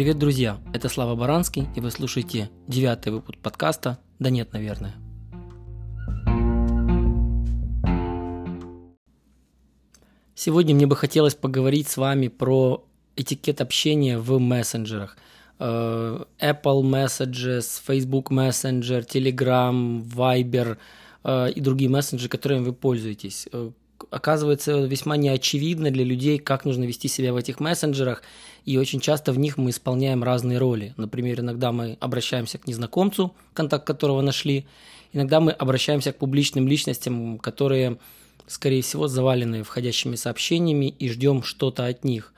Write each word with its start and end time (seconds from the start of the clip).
Привет, 0.00 0.18
друзья! 0.18 0.58
Это 0.72 0.88
Слава 0.88 1.14
Баранский, 1.14 1.68
и 1.76 1.80
вы 1.82 1.90
слушаете 1.90 2.48
девятый 2.66 3.12
выпуск 3.12 3.36
подкаста 3.36 3.98
«Да 4.18 4.30
нет, 4.30 4.50
наверное». 4.54 4.94
Сегодня 10.34 10.74
мне 10.74 10.86
бы 10.86 10.96
хотелось 10.96 11.34
поговорить 11.34 11.86
с 11.86 11.98
вами 11.98 12.28
про 12.28 12.82
этикет 13.14 13.60
общения 13.60 14.16
в 14.16 14.38
мессенджерах. 14.38 15.18
Э, 15.58 16.24
Apple 16.40 16.80
Messages, 16.80 17.66
Facebook 17.86 18.30
Messenger, 18.30 19.06
Telegram, 19.06 20.02
Viber 20.02 20.78
э, 21.24 21.50
и 21.50 21.60
другие 21.60 21.90
мессенджеры, 21.90 22.30
которыми 22.30 22.64
вы 22.64 22.72
пользуетесь. 22.72 23.48
Оказывается 24.10 24.80
весьма 24.80 25.16
неочевидно 25.16 25.90
для 25.90 26.04
людей, 26.04 26.38
как 26.38 26.64
нужно 26.64 26.84
вести 26.84 27.06
себя 27.06 27.32
в 27.32 27.36
этих 27.36 27.60
мессенджерах, 27.60 28.22
и 28.64 28.76
очень 28.76 29.00
часто 29.00 29.32
в 29.32 29.38
них 29.38 29.56
мы 29.56 29.70
исполняем 29.70 30.24
разные 30.24 30.58
роли. 30.58 30.94
Например, 30.96 31.40
иногда 31.40 31.70
мы 31.70 31.96
обращаемся 32.00 32.58
к 32.58 32.66
незнакомцу, 32.66 33.34
контакт 33.54 33.86
которого 33.86 34.20
нашли, 34.20 34.66
иногда 35.12 35.38
мы 35.40 35.52
обращаемся 35.52 36.12
к 36.12 36.18
публичным 36.18 36.66
личностям, 36.66 37.38
которые, 37.38 37.98
скорее 38.48 38.82
всего, 38.82 39.06
завалены 39.06 39.62
входящими 39.62 40.16
сообщениями 40.16 40.86
и 40.86 41.08
ждем 41.08 41.44
что-то 41.44 41.86
от 41.86 42.02
них. 42.02 42.32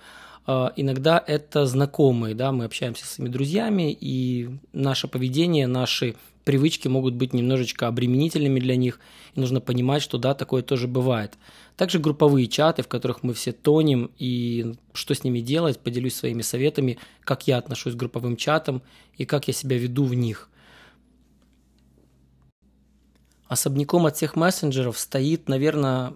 А, 0.47 0.73
иногда 0.77 1.23
это 1.27 1.67
знакомые, 1.67 2.35
да, 2.35 2.53
мы 2.53 2.65
общаемся 2.65 3.07
с 3.07 3.13
своими 3.13 3.33
друзьями, 3.33 3.97
и 3.99 4.51
наше 4.73 5.09
поведение, 5.09 5.67
наши 5.67 6.17
привычки 6.45 6.89
могут 6.89 7.15
быть 7.15 7.33
немножечко 7.33 7.87
обременительными 7.87 8.61
для 8.61 8.77
них, 8.77 9.01
и 9.35 9.41
нужно 9.41 9.61
понимать, 9.61 10.03
что 10.03 10.19
да, 10.19 10.35
такое 10.35 10.63
тоже 10.63 10.89
бывает. 10.89 11.35
Также 11.77 11.99
групповые 11.99 12.47
чаты, 12.47 12.83
в 12.83 12.89
которых 12.89 13.23
мы 13.23 13.35
все 13.35 13.53
тонем, 13.53 14.11
и 14.19 14.75
что 14.93 15.15
с 15.15 15.25
ними 15.25 15.41
делать, 15.41 15.81
поделюсь 15.81 16.15
своими 16.15 16.43
советами, 16.43 16.99
как 17.25 17.47
я 17.47 17.59
отношусь 17.59 17.95
к 17.95 17.97
групповым 17.97 18.37
чатам 18.37 18.83
и 19.17 19.25
как 19.25 19.49
я 19.49 19.55
себя 19.55 19.79
веду 19.79 20.05
в 20.05 20.15
них. 20.15 20.51
Особняком 23.49 24.07
от 24.07 24.17
всех 24.17 24.37
мессенджеров 24.37 24.99
стоит, 24.99 25.49
наверное, 25.49 26.15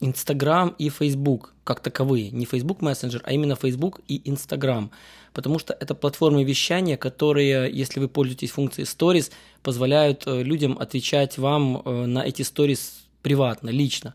Инстаграм 0.00 0.74
и 0.78 0.88
Фейсбук 0.88 1.54
как 1.64 1.80
таковые. 1.80 2.30
Не 2.30 2.44
Facebook 2.44 2.80
Messenger, 2.80 3.20
а 3.24 3.32
именно 3.32 3.54
Facebook 3.54 4.00
и 4.08 4.28
Инстаграм. 4.28 4.90
Потому 5.32 5.58
что 5.58 5.76
это 5.78 5.94
платформы 5.94 6.44
вещания, 6.44 6.96
которые, 6.96 7.70
если 7.72 8.00
вы 8.00 8.08
пользуетесь 8.08 8.50
функцией 8.50 8.86
Stories, 8.86 9.30
позволяют 9.62 10.24
э, 10.26 10.42
людям 10.42 10.76
отвечать 10.78 11.38
вам 11.38 11.82
э, 11.84 12.06
на 12.06 12.24
эти 12.24 12.42
Stories 12.42 13.01
приватно, 13.22 13.70
лично. 13.70 14.14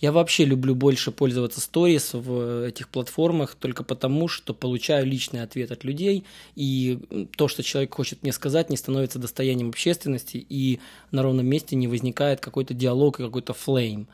Я 0.00 0.12
вообще 0.12 0.44
люблю 0.44 0.74
больше 0.74 1.12
пользоваться 1.12 1.60
Stories 1.60 2.20
в 2.20 2.66
этих 2.66 2.88
платформах 2.88 3.54
только 3.54 3.84
потому, 3.84 4.28
что 4.28 4.52
получаю 4.52 5.06
личный 5.06 5.42
ответ 5.42 5.70
от 5.70 5.84
людей, 5.84 6.24
и 6.56 6.98
то, 7.36 7.48
что 7.48 7.62
человек 7.62 7.94
хочет 7.94 8.22
мне 8.22 8.32
сказать, 8.32 8.70
не 8.70 8.76
становится 8.76 9.18
достоянием 9.18 9.68
общественности, 9.68 10.44
и 10.48 10.80
на 11.10 11.22
ровном 11.22 11.46
месте 11.46 11.76
не 11.76 11.88
возникает 11.88 12.40
какой-то 12.40 12.74
диалог 12.74 13.20
и 13.20 13.24
какой-то 13.24 13.54
флейм. 13.54 14.08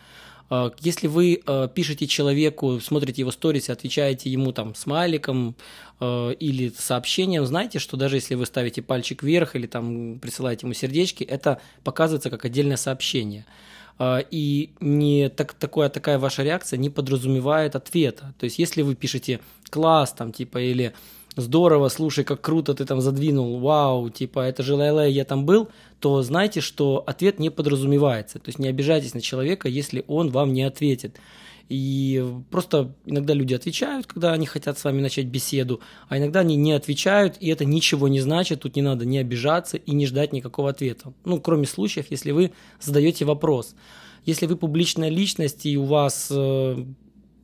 А, 0.51 0.73
если 0.81 1.07
вы 1.07 1.43
а, 1.47 1.69
пишете 1.69 2.07
человеку, 2.07 2.81
смотрите 2.81 3.23
его 3.23 3.31
сторис, 3.31 3.71
отвечаете 3.71 4.29
ему 4.29 4.53
там 4.53 4.75
смайликом 4.75 5.55
а, 6.01 6.31
или 6.33 6.73
сообщением, 6.77 7.47
знайте, 7.47 7.79
что 7.79 7.97
даже 7.97 8.17
если 8.17 8.35
вы 8.35 8.47
ставите 8.47 8.83
пальчик 8.83 9.23
вверх 9.23 9.55
или 9.57 9.67
там 9.67 10.19
присылаете 10.19 10.67
ему 10.67 10.75
сердечки, 10.75 11.25
это 11.25 11.61
показывается 11.85 12.31
как 12.31 12.45
отдельное 12.45 12.77
сообщение. 12.77 13.47
И 14.03 14.71
не 14.81 15.29
так, 15.29 15.53
такое, 15.53 15.89
такая 15.91 16.19
ваша 16.19 16.43
реакция 16.43 16.79
не 16.79 16.89
подразумевает 16.89 17.77
ответа. 17.77 18.35
То 18.39 18.45
есть, 18.45 18.59
если 18.59 18.83
вы 18.83 18.95
пишете 18.95 19.41
класс 19.69 20.13
там 20.13 20.33
типа 20.33 20.59
или 20.59 20.95
здорово, 21.37 21.89
слушай, 21.89 22.25
как 22.25 22.41
круто 22.41 22.75
ты 22.75 22.85
там 22.87 23.01
задвинул, 23.01 23.59
вау, 23.59 24.09
типа, 24.11 24.41
это 24.41 24.63
же 24.63 24.75
лай 24.75 25.13
я 25.13 25.25
там 25.25 25.45
был, 25.45 25.69
то 26.01 26.23
знайте, 26.23 26.61
что 26.61 27.05
ответ 27.07 27.39
не 27.39 27.51
подразумевается. 27.51 28.39
То 28.39 28.49
есть 28.49 28.59
не 28.59 28.69
обижайтесь 28.69 29.15
на 29.15 29.21
человека, 29.21 29.69
если 29.69 30.05
он 30.09 30.31
вам 30.31 30.53
не 30.53 30.63
ответит. 30.63 31.19
И 31.71 32.25
просто 32.51 32.97
иногда 33.07 33.33
люди 33.33 33.55
отвечают, 33.55 34.09
когда 34.09 34.33
они 34.33 34.45
хотят 34.45 34.77
с 34.77 34.83
вами 34.83 35.01
начать 35.01 35.27
беседу, 35.27 35.81
а 36.09 36.19
иногда 36.19 36.41
они 36.41 36.57
не 36.57 36.73
отвечают, 36.73 37.37
и 37.39 37.49
это 37.49 37.65
ничего 37.65 38.09
не 38.09 38.21
значит, 38.21 38.63
тут 38.63 38.75
не 38.75 38.83
надо 38.83 39.07
не 39.07 39.19
обижаться 39.19 39.77
и 39.77 39.93
не 39.93 40.07
ждать 40.07 40.33
никакого 40.33 40.71
ответа. 40.71 41.13
Ну, 41.25 41.41
кроме 41.41 41.67
случаев, 41.67 42.07
если 42.11 42.33
вы 42.33 42.51
задаете 42.81 43.25
вопрос. 43.25 43.77
Если 44.27 44.47
вы 44.47 44.57
публичная 44.57 45.11
личность 45.11 45.65
и 45.65 45.79
у 45.79 45.85
вас 45.85 46.27
э, 46.33 46.85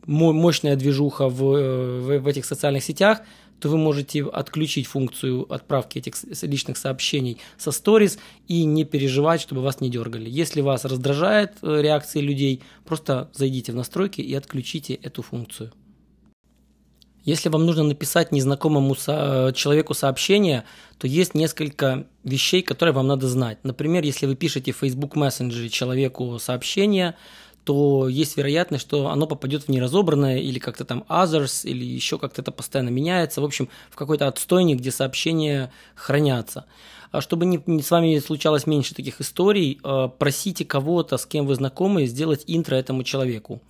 мощная 0.06 0.75
движуха 0.75 1.28
в, 1.28 1.54
э, 1.54 2.00
в, 2.00 2.19
в 2.19 2.26
этих 2.26 2.47
социальных 2.47 2.82
сетях, 2.82 3.20
то 3.61 3.69
вы 3.69 3.78
можете 3.78 4.25
отключить 4.25 4.87
функцию 4.87 5.50
отправки 5.53 5.99
этих 5.99 6.15
личных 6.43 6.77
сообщений 6.77 7.39
со 7.56 7.71
сторис 7.71 8.19
и 8.49 8.65
не 8.65 8.84
переживать, 8.84 9.41
чтобы 9.41 9.62
вас 9.62 9.81
не 9.81 9.91
дергали. 9.91 10.28
Если 10.28 10.61
вас 10.61 10.84
раздражает 10.84 11.55
э, 11.62 11.81
реакции 11.83 12.21
людей, 12.21 12.62
просто 12.84 13.31
зайдите 13.33 13.72
в 13.72 13.77
настройки 13.77 14.21
и 14.21 14.34
отключите 14.34 14.94
эту 14.94 15.22
функцию. 15.22 15.72
Если 17.27 17.49
вам 17.49 17.67
нужно 17.67 17.83
написать 17.83 18.31
незнакомому 18.31 18.94
со- 18.94 19.53
человеку 19.53 19.94
сообщение, 19.94 20.62
то 20.97 21.09
есть 21.09 21.34
несколько 21.34 22.06
вещей, 22.23 22.62
которые 22.62 22.94
вам 22.94 23.09
надо 23.09 23.27
знать. 23.27 23.59
Например, 23.65 24.05
если 24.05 24.27
вы 24.27 24.37
пишете 24.37 24.71
в 24.71 24.77
Facebook 24.77 25.17
Messenger 25.17 25.69
человеку 25.69 26.38
сообщение, 26.38 27.17
то 27.66 28.09
есть 28.09 28.37
вероятность, 28.37 28.84
что 28.84 29.09
оно 29.09 29.27
попадет 29.27 29.65
в 29.65 29.69
неразобранное 29.69 30.38
или 30.38 30.60
как-то 30.60 30.84
там 30.84 31.04
others, 31.09 31.69
или 31.69 31.84
еще 31.84 32.16
как-то 32.16 32.41
это 32.41 32.53
постоянно 32.53 32.91
меняется. 32.91 33.41
В 33.41 33.44
общем, 33.44 33.69
в 33.91 33.97
какой-то 33.97 34.28
отстойник, 34.28 34.78
где 34.78 34.93
сообщения 34.93 35.72
хранятся. 35.97 36.66
А 37.10 37.21
чтобы 37.21 37.44
не, 37.44 37.60
не 37.66 37.82
с 37.82 37.91
вами 37.91 38.21
случалось 38.21 38.69
меньше 38.69 38.94
таких 38.94 39.21
историй, 39.21 39.81
э, 39.82 40.09
просите 40.16 40.65
кого-то, 40.65 41.16
с 41.16 41.26
кем 41.26 41.44
вы 41.44 41.56
знакомы, 41.56 42.06
сделать 42.06 42.44
интро 42.47 42.76
этому 42.76 43.03
человеку. 43.03 43.60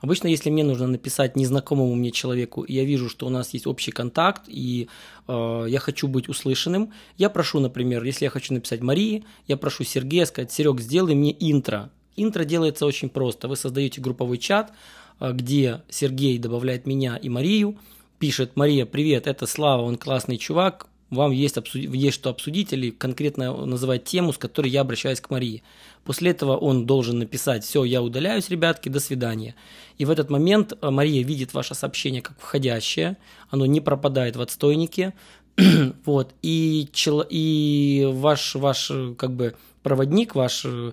Обычно, 0.00 0.26
если 0.26 0.50
мне 0.50 0.64
нужно 0.64 0.88
написать 0.88 1.36
незнакомому 1.36 1.94
мне 1.94 2.10
человеку, 2.10 2.62
и 2.62 2.72
я 2.72 2.82
вижу, 2.82 3.08
что 3.08 3.26
у 3.26 3.30
нас 3.30 3.54
есть 3.54 3.68
общий 3.68 3.92
контакт, 3.92 4.42
и 4.48 4.88
э, 5.28 5.66
я 5.68 5.78
хочу 5.78 6.08
быть 6.08 6.28
услышанным, 6.28 6.92
я 7.16 7.30
прошу, 7.30 7.60
например, 7.60 8.02
если 8.02 8.24
я 8.24 8.30
хочу 8.30 8.52
написать 8.52 8.80
Марии, 8.80 9.24
я 9.46 9.56
прошу 9.56 9.84
Сергея 9.84 10.26
сказать, 10.26 10.50
Серег, 10.50 10.80
сделай 10.80 11.14
мне 11.14 11.36
интро 11.38 11.92
Интро 12.16 12.44
делается 12.44 12.86
очень 12.86 13.08
просто. 13.08 13.48
Вы 13.48 13.56
создаете 13.56 14.00
групповой 14.00 14.38
чат, 14.38 14.72
э, 15.20 15.32
где 15.32 15.82
Сергей 15.88 16.38
добавляет 16.38 16.86
меня 16.86 17.16
и 17.16 17.28
Марию, 17.28 17.78
пишет 18.18 18.56
«Мария, 18.56 18.86
привет, 18.86 19.26
это 19.26 19.46
Слава, 19.46 19.82
он 19.82 19.96
классный 19.96 20.38
чувак, 20.38 20.86
вам 21.10 21.30
есть, 21.30 21.56
обсудить, 21.56 21.90
есть 21.92 22.16
что 22.16 22.30
обсудить 22.30 22.72
или 22.72 22.90
конкретно 22.90 23.54
называть 23.64 24.04
тему, 24.04 24.32
с 24.32 24.38
которой 24.38 24.68
я 24.68 24.80
обращаюсь 24.80 25.20
к 25.20 25.30
Марии. 25.30 25.62
После 26.04 26.32
этого 26.32 26.56
он 26.56 26.86
должен 26.86 27.18
написать 27.18 27.64
«Все, 27.64 27.84
я 27.84 28.02
удаляюсь, 28.02 28.48
ребятки, 28.48 28.88
до 28.88 28.98
свидания». 28.98 29.54
И 29.98 30.04
в 30.04 30.10
этот 30.10 30.30
момент 30.30 30.72
э, 30.72 30.90
Мария 30.90 31.22
видит 31.22 31.54
ваше 31.54 31.74
сообщение 31.74 32.22
как 32.22 32.38
входящее, 32.40 33.18
оно 33.50 33.66
не 33.66 33.80
пропадает 33.80 34.36
в 34.36 34.40
отстойнике, 34.40 35.14
вот, 36.04 36.34
и, 36.42 36.88
и 37.30 38.08
ваш, 38.10 38.54
ваш 38.54 38.90
как 39.16 39.32
бы 39.34 39.54
проводник, 39.82 40.34
ваш 40.34 40.64
Э, 40.64 40.92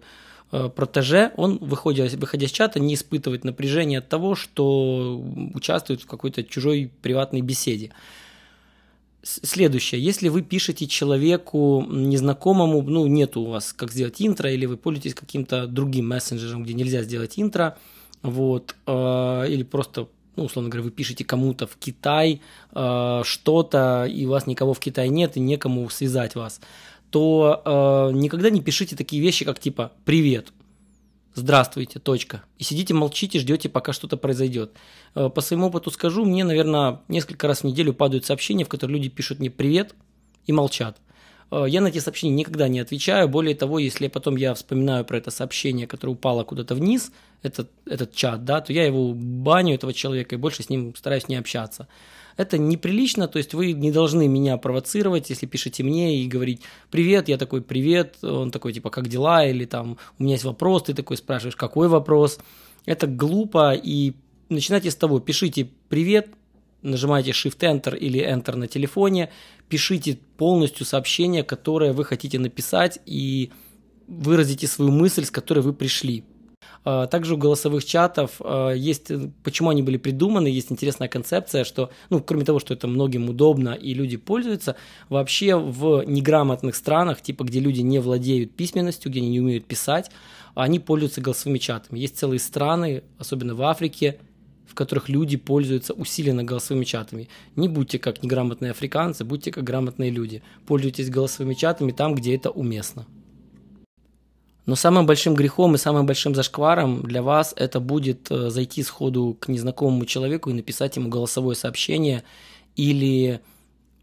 протеже, 0.76 1.32
он, 1.36 1.58
выходя, 1.58 2.06
выходя 2.16 2.48
с 2.48 2.52
чата, 2.52 2.80
не 2.80 2.94
испытывает 2.94 3.44
напряжения 3.44 4.00
от 4.00 4.10
того, 4.10 4.36
что 4.36 5.20
участвует 5.54 6.02
в 6.02 6.06
какой-то 6.06 6.44
чужой 6.44 6.92
приватной 7.02 7.42
беседе. 7.42 7.92
Следующее. 9.24 10.04
Если 10.04 10.28
вы 10.28 10.42
пишете 10.42 10.86
человеку 10.86 11.86
незнакомому, 11.90 12.82
ну, 12.82 13.08
нет 13.08 13.38
у 13.38 13.46
вас 13.46 13.72
как 13.72 13.92
сделать 13.92 14.16
интро, 14.20 14.52
или 14.52 14.66
вы 14.66 14.76
пользуетесь 14.76 15.16
каким-то 15.16 15.66
другим 15.66 16.10
мессенджером, 16.10 16.64
где 16.64 16.74
нельзя 16.74 17.04
сделать 17.04 17.34
интро, 17.38 17.78
вот, 18.22 18.76
э, 18.86 19.46
или 19.48 19.64
просто 19.64 20.08
ну, 20.36 20.46
условно 20.46 20.70
говоря, 20.70 20.86
вы 20.86 20.92
пишете 20.92 21.24
кому-то 21.24 21.68
в 21.68 21.78
Китай 21.78 22.42
э, 22.74 23.22
что-то, 23.24 24.06
и 24.06 24.26
у 24.26 24.30
вас 24.30 24.48
никого 24.48 24.74
в 24.74 24.80
Китае 24.80 25.10
нет, 25.10 25.38
и 25.38 25.40
некому 25.40 25.88
связать 25.90 26.36
вас 26.36 26.60
то 27.14 27.62
э, 27.64 28.16
никогда 28.16 28.50
не 28.50 28.60
пишите 28.60 28.96
такие 28.96 29.22
вещи, 29.22 29.46
как 29.46 29.60
типа 29.60 29.92
«Привет», 30.04 30.52
«Здравствуйте», 31.36 32.00
точка. 32.00 32.44
И 32.58 32.64
сидите, 32.64 32.96
молчите, 32.96 33.38
ждете, 33.38 33.70
пока 33.70 33.94
что-то 33.94 34.18
произойдет. 34.18 34.72
Э, 35.14 35.30
по 35.30 35.40
своему 35.42 35.68
опыту 35.68 35.92
скажу, 35.92 36.26
мне, 36.26 36.44
наверное, 36.44 37.02
несколько 37.08 37.48
раз 37.48 37.60
в 37.60 37.66
неделю 37.66 37.94
падают 37.94 38.26
сообщения, 38.26 38.66
в 38.66 38.68
которые 38.68 38.98
люди 38.98 39.10
пишут 39.10 39.38
мне 39.38 39.52
«Привет» 39.52 39.94
и 40.48 40.52
молчат. 40.52 40.98
Э, 41.54 41.66
я 41.68 41.82
на 41.82 41.88
эти 41.88 42.00
сообщения 42.00 42.34
никогда 42.34 42.68
не 42.68 42.80
отвечаю. 42.80 43.30
Более 43.30 43.56
того, 43.56 43.80
если 43.80 44.08
потом 44.08 44.36
я 44.38 44.54
вспоминаю 44.54 45.06
про 45.06 45.18
это 45.18 45.32
сообщение, 45.32 45.88
которое 45.88 46.14
упало 46.14 46.44
куда-то 46.44 46.76
вниз, 46.76 47.12
этот, 47.44 47.70
этот 47.86 48.14
чат, 48.14 48.44
да, 48.46 48.62
то 48.62 48.74
я 48.74 48.86
его 48.86 49.14
баню, 49.14 49.76
этого 49.76 49.94
человека, 49.94 50.36
и 50.36 50.38
больше 50.38 50.64
с 50.64 50.70
ним 50.70 50.96
стараюсь 50.96 51.28
не 51.28 51.36
общаться. 51.36 51.88
Это 52.36 52.58
неприлично, 52.58 53.28
то 53.28 53.38
есть 53.38 53.54
вы 53.54 53.74
не 53.74 53.92
должны 53.92 54.28
меня 54.28 54.58
провоцировать, 54.58 55.30
если 55.30 55.46
пишете 55.46 55.84
мне 55.84 56.24
и 56.24 56.28
говорить 56.28 56.62
«Привет», 56.90 57.30
я 57.30 57.38
такой 57.38 57.62
«Привет», 57.62 58.18
он 58.24 58.50
такой 58.50 58.74
типа 58.74 58.90
«Как 58.90 59.08
дела?» 59.08 59.46
или 59.46 59.66
там 59.66 59.98
«У 60.18 60.24
меня 60.24 60.34
есть 60.34 60.46
вопрос», 60.46 60.84
ты 60.84 60.96
такой 60.96 61.18
спрашиваешь 61.18 61.56
«Какой 61.56 61.88
вопрос?» 61.90 62.40
Это 62.86 63.06
глупо 63.06 63.74
и 63.76 64.14
начинайте 64.50 64.90
с 64.90 64.96
того, 64.96 65.20
пишите 65.20 65.70
«Привет», 65.90 66.30
нажимаете 66.84 67.32
Shift-Enter 67.32 67.98
или 67.98 68.22
Enter 68.22 68.56
на 68.56 68.68
телефоне, 68.68 69.30
пишите 69.70 70.20
полностью 70.38 70.86
сообщение, 70.86 71.44
которое 71.44 71.94
вы 71.94 72.06
хотите 72.06 72.38
написать, 72.40 73.00
и 73.06 73.52
выразите 74.08 74.68
свою 74.68 74.92
мысль, 74.92 75.26
с 75.26 75.32
которой 75.32 75.60
вы 75.60 75.74
пришли. 75.74 76.24
А, 76.86 77.08
также 77.08 77.36
у 77.36 77.38
голосовых 77.38 77.86
чатов 77.86 78.42
а, 78.42 78.72
есть, 78.72 79.12
почему 79.44 79.70
они 79.70 79.82
были 79.82 79.98
придуманы, 79.98 80.48
есть 80.48 80.72
интересная 80.72 81.08
концепция, 81.08 81.64
что, 81.64 81.90
ну, 82.10 82.22
кроме 82.22 82.44
того, 82.44 82.60
что 82.60 82.74
это 82.74 82.88
многим 82.88 83.30
удобно 83.30 83.70
и 83.70 83.94
люди 83.94 84.18
пользуются, 84.18 84.76
вообще 85.10 85.56
в 85.56 86.04
неграмотных 86.06 86.76
странах, 86.76 87.22
типа 87.22 87.44
где 87.46 87.60
люди 87.60 87.82
не 87.82 88.00
владеют 88.00 88.54
письменностью, 88.56 89.12
где 89.12 89.22
они 89.22 89.30
не 89.30 89.40
умеют 89.40 89.66
писать, 89.66 90.12
они 90.56 90.80
пользуются 90.80 91.22
голосовыми 91.22 91.58
чатами. 91.58 92.00
Есть 92.00 92.18
целые 92.18 92.40
страны, 92.40 93.04
особенно 93.18 93.56
в 93.56 93.62
Африке, 93.64 94.20
в 94.74 94.76
которых 94.76 95.08
люди 95.08 95.38
пользуются 95.38 95.94
усиленно 95.94 96.44
голосовыми 96.44 96.84
чатами. 96.84 97.30
Не 97.56 97.68
будьте 97.68 98.00
как 98.00 98.24
неграмотные 98.24 98.72
африканцы, 98.72 99.24
будьте 99.24 99.52
как 99.52 99.64
грамотные 99.64 100.10
люди. 100.10 100.42
Пользуйтесь 100.66 101.12
голосовыми 101.12 101.54
чатами 101.54 101.92
там, 101.92 102.16
где 102.16 102.36
это 102.36 102.50
уместно. 102.50 103.06
Но 104.66 104.76
самым 104.76 105.06
большим 105.06 105.36
грехом 105.36 105.76
и 105.76 105.78
самым 105.78 106.08
большим 106.08 106.34
зашкваром 106.34 107.04
для 107.04 107.22
вас 107.22 107.54
это 107.56 107.80
будет 107.80 108.32
э, 108.32 108.50
зайти 108.50 108.82
сходу 108.82 109.38
к 109.40 109.48
незнакомому 109.48 110.06
человеку 110.08 110.50
и 110.50 110.54
написать 110.54 110.96
ему 110.96 111.10
голосовое 111.10 111.56
сообщение 111.56 112.24
или 112.76 113.42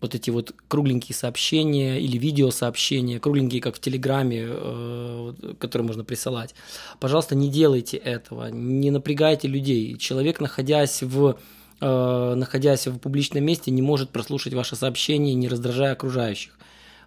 вот 0.01 0.15
эти 0.15 0.31
вот 0.31 0.55
кругленькие 0.69 1.15
сообщения 1.15 2.01
или 2.01 2.17
видеосообщения, 2.17 3.21
кругленькие, 3.21 3.61
как 3.61 3.77
в 3.77 3.81
Телеграме, 3.81 4.47
э, 4.49 5.33
которые 5.59 5.87
можно 5.87 6.05
присылать. 6.05 6.55
Пожалуйста, 6.99 7.35
не 7.35 7.49
делайте 7.49 7.97
этого, 7.97 8.49
не 8.49 8.91
напрягайте 8.91 9.49
людей. 9.49 9.97
Человек, 9.97 10.41
находясь 10.41 11.03
в 11.03 11.39
э, 11.81 12.35
находясь 12.37 12.87
в 12.87 12.99
публичном 12.99 13.45
месте, 13.45 13.71
не 13.71 13.83
может 13.83 14.11
прослушать 14.11 14.55
ваше 14.55 14.77
сообщение, 14.77 15.35
не 15.35 15.49
раздражая 15.49 15.93
окружающих. 15.93 16.59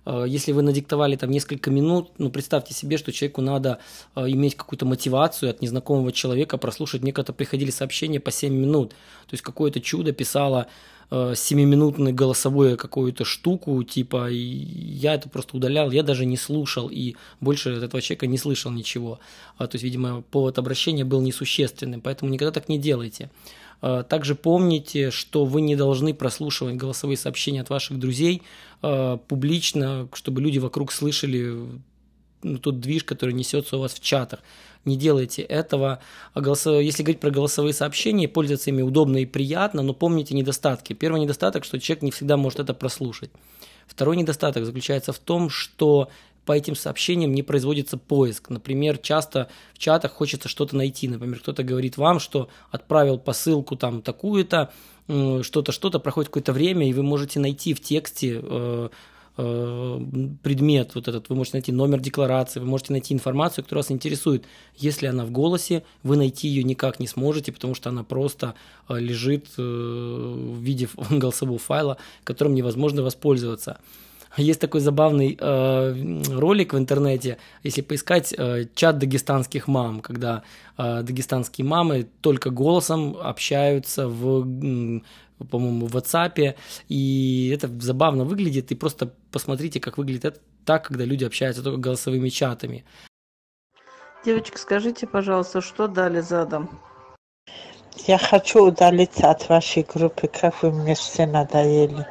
Э, 0.06 0.26
если 0.28 0.52
вы 0.52 0.62
надиктовали 0.62 1.16
там 1.16 1.32
несколько 1.32 1.72
минут, 1.72 2.12
ну, 2.18 2.30
представьте 2.30 2.74
себе, 2.74 2.98
что 2.98 3.12
человеку 3.12 3.42
надо 3.42 3.80
э, 4.16 4.30
иметь 4.30 4.56
какую-то 4.56 4.86
мотивацию 4.86 5.50
от 5.50 5.62
незнакомого 5.62 6.12
человека 6.12 6.58
прослушать. 6.58 7.02
Мне 7.02 7.14
когда 7.14 7.34
приходили 7.34 7.72
сообщения 7.72 8.20
по 8.20 8.32
7 8.32 8.54
минут. 8.54 8.92
То 8.92 9.34
есть 9.34 9.44
какое-то 9.44 9.80
чудо 9.80 10.12
писало 10.12 10.68
7-минутную 11.12 12.12
э, 12.12 12.16
голосовую 12.16 12.78
какую-то 12.78 13.26
штуку, 13.26 13.84
типа, 13.84 14.30
и 14.32 14.38
я 14.38 15.16
это 15.16 15.30
просто 15.30 15.58
удалял, 15.58 15.92
я 15.92 16.04
даже 16.04 16.26
не 16.26 16.38
слушал, 16.38 16.90
и 16.90 17.16
больше 17.40 17.76
от 17.76 17.84
этого 17.84 18.02
человека 18.02 18.28
не 18.28 18.38
слышал 18.38 18.72
ничего. 18.72 19.20
А, 19.58 19.68
то 19.68 19.76
есть, 19.76 19.84
видимо, 19.84 20.22
повод 20.22 20.58
обращения 20.58 21.06
был 21.06 21.22
несущественным, 21.22 22.02
поэтому 22.02 22.32
никогда 22.32 22.52
так 22.52 22.70
не 22.70 22.78
делайте. 22.78 23.30
А, 23.82 24.04
также 24.04 24.34
помните, 24.36 25.12
что 25.12 25.46
вы 25.46 25.62
не 25.62 25.76
должны 25.76 26.14
прослушивать 26.14 26.76
голосовые 26.76 27.18
сообщения 27.18 27.62
от 27.62 27.70
ваших 27.70 28.00
друзей 28.00 28.42
а, 28.82 29.18
публично, 29.18 30.08
чтобы 30.14 30.42
люди 30.42 30.58
вокруг 30.58 30.92
слышали 30.92 31.54
ну, 32.44 32.58
тот 32.58 32.80
движ, 32.80 33.04
который 33.04 33.34
несется 33.34 33.78
у 33.78 33.80
вас 33.80 33.94
в 33.94 34.00
чатах. 34.00 34.40
Не 34.86 34.98
делайте 34.98 35.42
этого. 35.42 36.00
А 36.34 36.42
голосовые, 36.42 36.86
если 36.86 37.04
говорить 37.04 37.22
про 37.22 37.32
голосовые 37.32 37.74
сообщения, 37.74 38.28
пользоваться 38.28 38.70
ими 38.70 38.82
удобно 38.82 39.18
и 39.18 39.26
приятно, 39.26 39.82
но 39.82 39.94
помните 39.94 40.36
недостатки. 40.36 40.94
Первый 40.94 41.22
недостаток, 41.22 41.64
что 41.64 41.80
человек 41.80 42.04
не 42.04 42.12
всегда 42.12 42.36
может 42.38 42.60
это 42.60 42.74
прослушать. 42.74 43.32
Второй 43.88 44.18
недостаток 44.18 44.66
заключается 44.66 45.14
в 45.14 45.20
том, 45.20 45.50
что 45.50 46.10
по 46.46 46.52
этим 46.52 46.76
сообщениям 46.76 47.34
не 47.34 47.44
производится 47.44 47.98
поиск. 47.98 48.50
Например, 48.50 48.98
часто 48.98 49.50
в 49.74 49.80
чатах 49.80 50.12
хочется 50.12 50.50
что-то 50.50 50.76
найти. 50.76 51.08
Например, 51.08 51.40
кто-то 51.40 51.64
говорит 51.64 51.98
вам, 51.98 52.20
что 52.20 52.50
отправил 52.70 53.18
посылку 53.18 53.76
там 53.76 54.02
такую-то, 54.02 54.72
что-то, 55.08 55.72
что-то, 55.72 56.00
проходит 56.00 56.30
какое-то 56.30 56.54
время, 56.54 56.90
и 56.90 56.94
вы 56.94 57.04
можете 57.04 57.40
найти 57.40 57.74
в 57.74 57.82
тексте 57.82 58.40
э, 58.42 58.90
предмет 59.36 60.94
вот 60.94 61.08
этот, 61.08 61.30
вы 61.30 61.36
можете 61.36 61.58
найти 61.58 61.72
номер 61.72 62.00
декларации, 62.00 62.60
вы 62.60 62.68
можете 62.68 62.92
найти 62.94 63.14
информацию, 63.14 63.64
которая 63.64 63.84
вас 63.84 63.92
интересует. 63.92 64.46
Если 64.76 65.08
она 65.08 65.26
в 65.26 65.32
голосе, 65.32 65.84
вы 66.04 66.18
найти 66.18 66.48
ее 66.48 66.64
никак 66.64 67.00
не 67.00 67.08
сможете, 67.08 67.52
потому 67.52 67.74
что 67.74 67.90
она 67.90 68.04
просто 68.04 68.54
э, 68.90 69.00
лежит 69.00 69.48
в 69.58 70.60
виде 70.60 70.88
голосового 71.10 71.58
файла, 71.58 71.98
которым 72.24 72.54
невозможно 72.54 73.02
воспользоваться. 73.02 73.80
Есть 74.38 74.60
такой 74.60 74.82
забавный 74.82 75.38
э, 75.40 76.24
ролик 76.36 76.74
в 76.74 76.78
интернете, 76.78 77.38
если 77.62 77.82
поискать 77.82 78.34
э, 78.36 78.66
чат 78.74 78.98
дагестанских 78.98 79.68
мам, 79.68 80.02
когда 80.02 80.42
э, 80.78 81.04
дагестанские 81.04 81.66
мамы 81.68 82.08
только 82.22 82.50
голосом 82.50 83.16
общаются 83.22 84.08
в, 84.08 84.42
по-моему, 85.52 85.86
в 85.86 85.96
WhatsApp, 85.96 86.56
и 86.90 87.52
это 87.54 87.70
забавно 87.80 88.26
выглядит, 88.26 88.72
и 88.72 88.76
просто 88.76 89.14
посмотрите, 89.32 89.80
как 89.80 90.00
выглядит 90.00 90.26
это 90.26 90.40
так, 90.66 90.88
когда 90.88 91.06
люди 91.06 91.26
общаются 91.26 91.62
только 91.62 91.80
голосовыми 91.80 92.30
чатами. 92.30 92.86
Девочка, 94.26 94.58
скажите, 94.58 95.06
пожалуйста, 95.06 95.62
что 95.62 95.88
дали 95.88 96.22
задом? 96.22 96.80
Я 98.08 98.18
хочу 98.18 98.66
удалиться 98.66 99.30
от 99.30 99.48
вашей 99.50 99.84
группы, 99.84 100.28
как 100.28 100.64
вы 100.64 100.72
мне 100.72 100.96
все 100.96 101.28
надоели. 101.28 102.08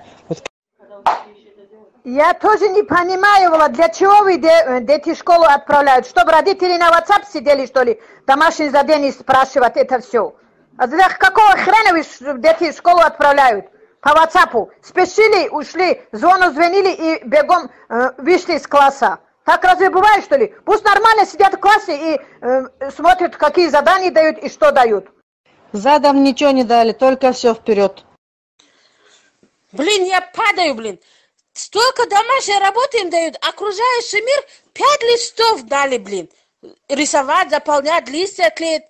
Я 2.04 2.34
тоже 2.34 2.68
не 2.68 2.82
понимаю, 2.82 3.50
Влад, 3.50 3.72
для 3.72 3.88
чего 3.88 4.22
вы 4.24 4.36
дети 4.36 5.14
в 5.14 5.18
школу 5.18 5.44
отправляют? 5.44 6.06
Чтобы 6.06 6.32
родители 6.32 6.76
на 6.76 6.90
WhatsApp 6.90 7.24
сидели, 7.32 7.64
что 7.66 7.82
ли? 7.82 8.00
Домашние 8.26 8.70
задания 8.70 9.12
спрашивать 9.12 9.76
это 9.76 10.00
все. 10.00 10.34
А 10.78 10.88
для 10.88 11.08
какого 11.08 11.52
хрена 11.52 11.92
вы 11.92 12.40
дети 12.40 12.72
в 12.72 12.76
школу 12.76 12.98
отправляют? 12.98 13.66
По 14.00 14.08
WhatsApp. 14.08 14.68
Спешили, 14.82 15.48
ушли, 15.50 16.02
звону 16.10 16.50
звонили 16.50 16.90
и 16.90 17.24
бегом 17.24 17.70
э, 17.88 18.10
вышли 18.18 18.54
из 18.54 18.66
класса. 18.66 19.20
Так 19.44 19.62
разве 19.62 19.88
бывает, 19.88 20.24
что 20.24 20.36
ли? 20.36 20.52
Пусть 20.64 20.84
нормально 20.84 21.24
сидят 21.24 21.54
в 21.54 21.58
классе 21.58 22.14
и 22.14 22.20
э, 22.40 22.90
смотрят, 22.96 23.36
какие 23.36 23.68
задания 23.68 24.10
дают 24.10 24.38
и 24.38 24.48
что 24.48 24.72
дают. 24.72 25.06
Задом 25.70 26.24
ничего 26.24 26.50
не 26.50 26.64
дали, 26.64 26.90
только 26.90 27.32
все 27.32 27.54
вперед. 27.54 28.04
Блин, 29.70 30.04
я 30.04 30.20
падаю, 30.20 30.74
блин. 30.74 30.98
Столько 31.52 32.08
домашней 32.08 32.58
работы 32.58 32.98
им 33.00 33.10
дают, 33.10 33.36
окружающий 33.36 34.20
мир 34.20 34.44
пять 34.72 35.02
листов 35.02 35.66
дали, 35.66 35.98
блин. 35.98 36.28
Рисовать, 36.88 37.50
заполнять, 37.50 38.08
листья 38.08 38.50
клеить. 38.50 38.84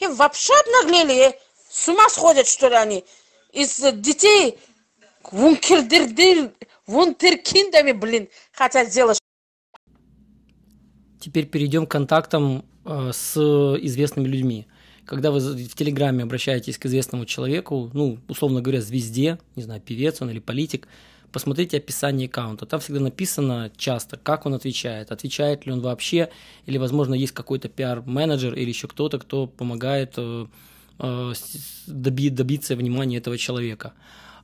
Им 0.00 0.14
вообще 0.14 0.52
обнаглели, 0.54 1.38
с 1.70 1.88
ума 1.88 2.08
сходят, 2.08 2.46
что 2.46 2.68
ли, 2.68 2.74
они. 2.74 3.04
Из 3.52 3.78
детей 3.94 4.58
вункердердер, 5.30 6.52
вунтеркиндами, 6.86 7.92
блин, 7.92 8.28
хотят 8.52 8.88
сделать. 8.88 9.18
Теперь 11.20 11.46
перейдем 11.46 11.86
к 11.86 11.90
контактам 11.90 12.64
э, 12.84 13.10
с 13.12 13.36
известными 13.36 14.26
людьми. 14.26 14.66
Когда 15.04 15.30
вы 15.30 15.40
в 15.40 15.74
Телеграме 15.74 16.24
обращаетесь 16.24 16.78
к 16.78 16.86
известному 16.86 17.26
человеку, 17.26 17.90
ну, 17.92 18.18
условно 18.28 18.60
говоря, 18.60 18.80
звезде, 18.80 19.38
не 19.56 19.62
знаю, 19.62 19.80
певец 19.80 20.20
он 20.20 20.30
или 20.30 20.38
политик, 20.38 20.86
посмотрите 21.32 21.76
описание 21.76 22.28
аккаунта. 22.28 22.66
Там 22.66 22.80
всегда 22.80 23.00
написано 23.00 23.70
часто, 23.76 24.16
как 24.16 24.46
он 24.46 24.54
отвечает, 24.54 25.12
отвечает 25.12 25.66
ли 25.66 25.72
он 25.72 25.80
вообще, 25.80 26.30
или, 26.66 26.78
возможно, 26.78 27.14
есть 27.14 27.32
какой-то 27.32 27.68
пиар-менеджер 27.68 28.54
или 28.54 28.68
еще 28.68 28.88
кто-то, 28.88 29.18
кто 29.18 29.46
помогает 29.46 30.14
э, 30.16 30.46
э, 30.98 31.32
доби, 31.86 32.30
добиться 32.30 32.76
внимания 32.76 33.18
этого 33.18 33.38
человека. 33.38 33.92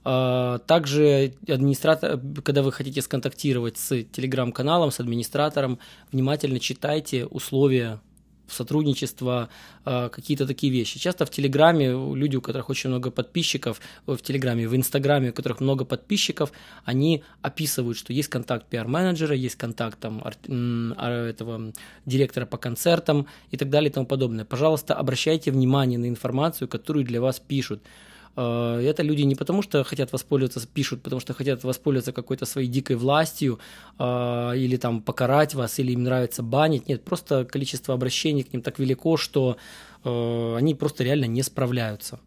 А, 0.04 0.58
также 0.58 1.32
администратор, 1.48 2.20
когда 2.42 2.62
вы 2.62 2.72
хотите 2.72 3.00
сконтактировать 3.00 3.78
с 3.78 4.04
телеграм-каналом, 4.04 4.90
с 4.90 5.00
администратором, 5.00 5.78
внимательно 6.12 6.60
читайте 6.60 7.24
условия 7.24 8.00
сотрудничество, 8.48 9.48
а, 9.84 10.08
какие-то 10.08 10.46
такие 10.46 10.72
вещи. 10.72 10.98
Часто 10.98 11.26
в 11.26 11.30
Телеграме 11.30 11.88
люди, 11.90 12.36
у 12.36 12.40
которых 12.40 12.70
очень 12.70 12.90
много 12.90 13.10
подписчиков, 13.10 13.80
в 14.06 14.16
Телеграме, 14.18 14.68
в 14.68 14.76
Инстаграме, 14.76 15.30
у 15.30 15.32
которых 15.32 15.60
много 15.60 15.84
подписчиков, 15.84 16.52
они 16.84 17.22
описывают, 17.42 17.98
что 17.98 18.12
есть 18.12 18.28
контакт 18.28 18.66
пиар-менеджера, 18.66 19.34
есть 19.34 19.56
контакт 19.56 19.98
там, 19.98 20.22
а, 20.24 21.28
этого 21.28 21.72
директора 22.06 22.46
по 22.46 22.56
концертам 22.56 23.26
и 23.50 23.56
так 23.56 23.70
далее 23.70 23.90
и 23.90 23.92
тому 23.92 24.06
подобное. 24.06 24.44
Пожалуйста, 24.44 24.94
обращайте 24.94 25.50
внимание 25.50 25.98
на 25.98 26.08
информацию, 26.08 26.68
которую 26.68 27.04
для 27.04 27.20
вас 27.20 27.40
пишут. 27.40 27.82
Э, 28.36 28.80
это 28.82 29.02
люди 29.02 29.22
не 29.22 29.34
потому, 29.34 29.62
что 29.62 29.84
хотят 29.84 30.12
воспользоваться, 30.12 30.66
пишут, 30.66 31.02
потому 31.02 31.20
что 31.20 31.34
хотят 31.34 31.64
воспользоваться 31.64 32.12
какой-то 32.12 32.46
своей 32.46 32.68
дикой 32.68 32.96
властью 32.96 33.58
э, 33.98 34.52
или 34.56 34.76
там 34.76 35.02
покарать 35.02 35.54
вас, 35.54 35.78
или 35.78 35.92
им 35.92 36.02
нравится 36.02 36.42
банить. 36.42 36.88
Нет, 36.88 37.04
просто 37.04 37.44
количество 37.44 37.94
обращений 37.94 38.42
к 38.42 38.52
ним 38.52 38.62
так 38.62 38.78
велико, 38.78 39.16
что 39.16 39.56
э, 40.04 40.56
они 40.56 40.74
просто 40.74 41.04
реально 41.04 41.26
не 41.26 41.42
справляются. 41.42 42.20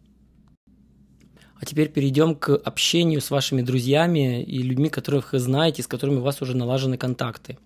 А 1.60 1.66
теперь 1.66 1.88
перейдем 1.88 2.36
к 2.36 2.54
общению 2.54 3.20
с 3.20 3.30
вашими 3.30 3.62
друзьями 3.62 4.42
и 4.44 4.62
людьми, 4.62 4.90
которых 4.90 5.32
вы 5.32 5.40
знаете, 5.40 5.82
с 5.82 5.88
которыми 5.88 6.18
у 6.18 6.22
вас 6.22 6.40
уже 6.40 6.56
налажены 6.56 6.96
контакты. 6.96 7.58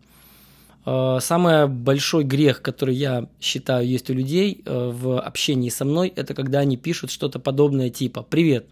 Э, 0.84 1.18
самый 1.20 1.68
большой 1.68 2.24
грех, 2.24 2.62
который 2.62 2.94
я 2.94 3.28
считаю 3.40 3.86
есть 3.86 4.10
у 4.10 4.14
людей 4.14 4.62
э, 4.64 4.90
в 4.92 5.20
общении 5.20 5.70
со 5.70 5.84
мной, 5.84 6.12
это 6.14 6.34
когда 6.34 6.60
они 6.60 6.76
пишут 6.76 7.10
что-то 7.10 7.38
подобное 7.38 7.90
типа 7.90 8.22
«Привет». 8.22 8.68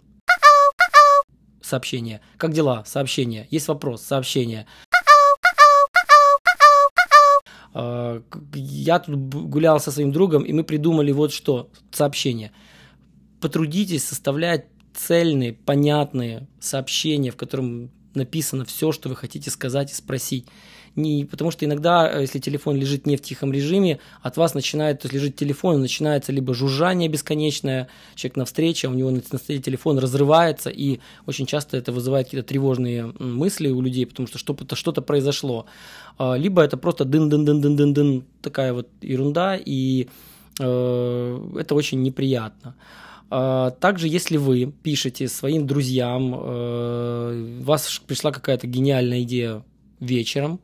сообщение. 1.63 2.21
Как 2.37 2.53
дела? 2.53 2.85
Сообщение. 2.85 3.47
Есть 3.51 3.69
вопрос? 3.69 4.03
Сообщение. 4.03 4.67
А, 7.73 8.21
я 8.55 8.99
тут 8.99 9.17
гулял 9.17 9.79
со 9.79 9.93
своим 9.93 10.11
другом, 10.11 10.43
и 10.43 10.53
мы 10.53 10.65
придумали 10.65 11.13
вот 11.13 11.33
что, 11.33 11.71
сообщение. 11.93 12.51
Потрудитесь 13.41 14.05
составлять 14.05 14.67
цельные, 14.95 15.53
понятные 15.53 16.49
сообщения, 16.59 17.31
в 17.31 17.37
котором 17.37 17.91
написано 18.15 18.65
все, 18.65 18.91
что 18.91 19.09
вы 19.09 19.15
хотите 19.15 19.51
сказать 19.51 19.93
и 19.93 19.95
спросить 19.95 20.47
не, 21.01 21.25
потому 21.25 21.51
что 21.51 21.65
иногда, 21.65 22.11
э, 22.11 22.23
если 22.23 22.39
телефон 22.39 22.77
лежит 22.77 23.07
не 23.07 23.17
в 23.17 23.23
тихом 23.23 23.53
режиме, 23.53 23.99
от 24.23 24.37
вас 24.37 24.55
начинает, 24.55 25.01
то 25.01 25.07
есть 25.07 25.15
лежит 25.15 25.37
телефон, 25.37 25.81
начинается 25.81 26.33
либо 26.33 26.55
жужжание 26.55 27.09
бесконечное, 27.09 27.89
человек 28.15 28.37
на 28.37 28.45
встрече, 28.45 28.89
а 28.89 28.91
у 28.91 28.95
него 28.95 29.11
на, 29.11 29.21
на 29.33 29.39
столе 29.39 29.59
телефон 29.61 29.99
разрывается, 29.99 30.71
и 30.71 31.01
очень 31.27 31.47
часто 31.47 31.77
это 31.77 31.93
вызывает 31.93 32.27
какие-то 32.27 32.47
тревожные 32.47 33.13
мысли 33.19 33.69
у 33.69 33.81
людей, 33.81 34.07
потому 34.07 34.29
что 34.29 34.39
что-то, 34.39 34.77
что-то 34.77 35.03
произошло. 35.03 35.67
А, 36.19 36.35
либо 36.35 36.63
это 36.63 36.77
просто 36.77 37.05
дын-дын-дын-дын-дын, 37.05 38.25
такая 38.43 38.73
вот 38.73 38.89
ерунда, 39.01 39.57
и 39.57 40.09
э, 40.61 41.57
это 41.59 41.75
очень 41.75 42.03
неприятно. 42.03 42.75
А, 43.31 43.71
также, 43.71 44.09
если 44.09 44.37
вы 44.37 44.73
пишете 44.83 45.29
своим 45.29 45.67
друзьям, 45.67 46.35
э, 46.37 47.61
вас 47.63 48.03
пришла 48.07 48.33
какая-то 48.33 48.67
гениальная 48.67 49.23
идея 49.23 49.63
вечером, 50.01 50.59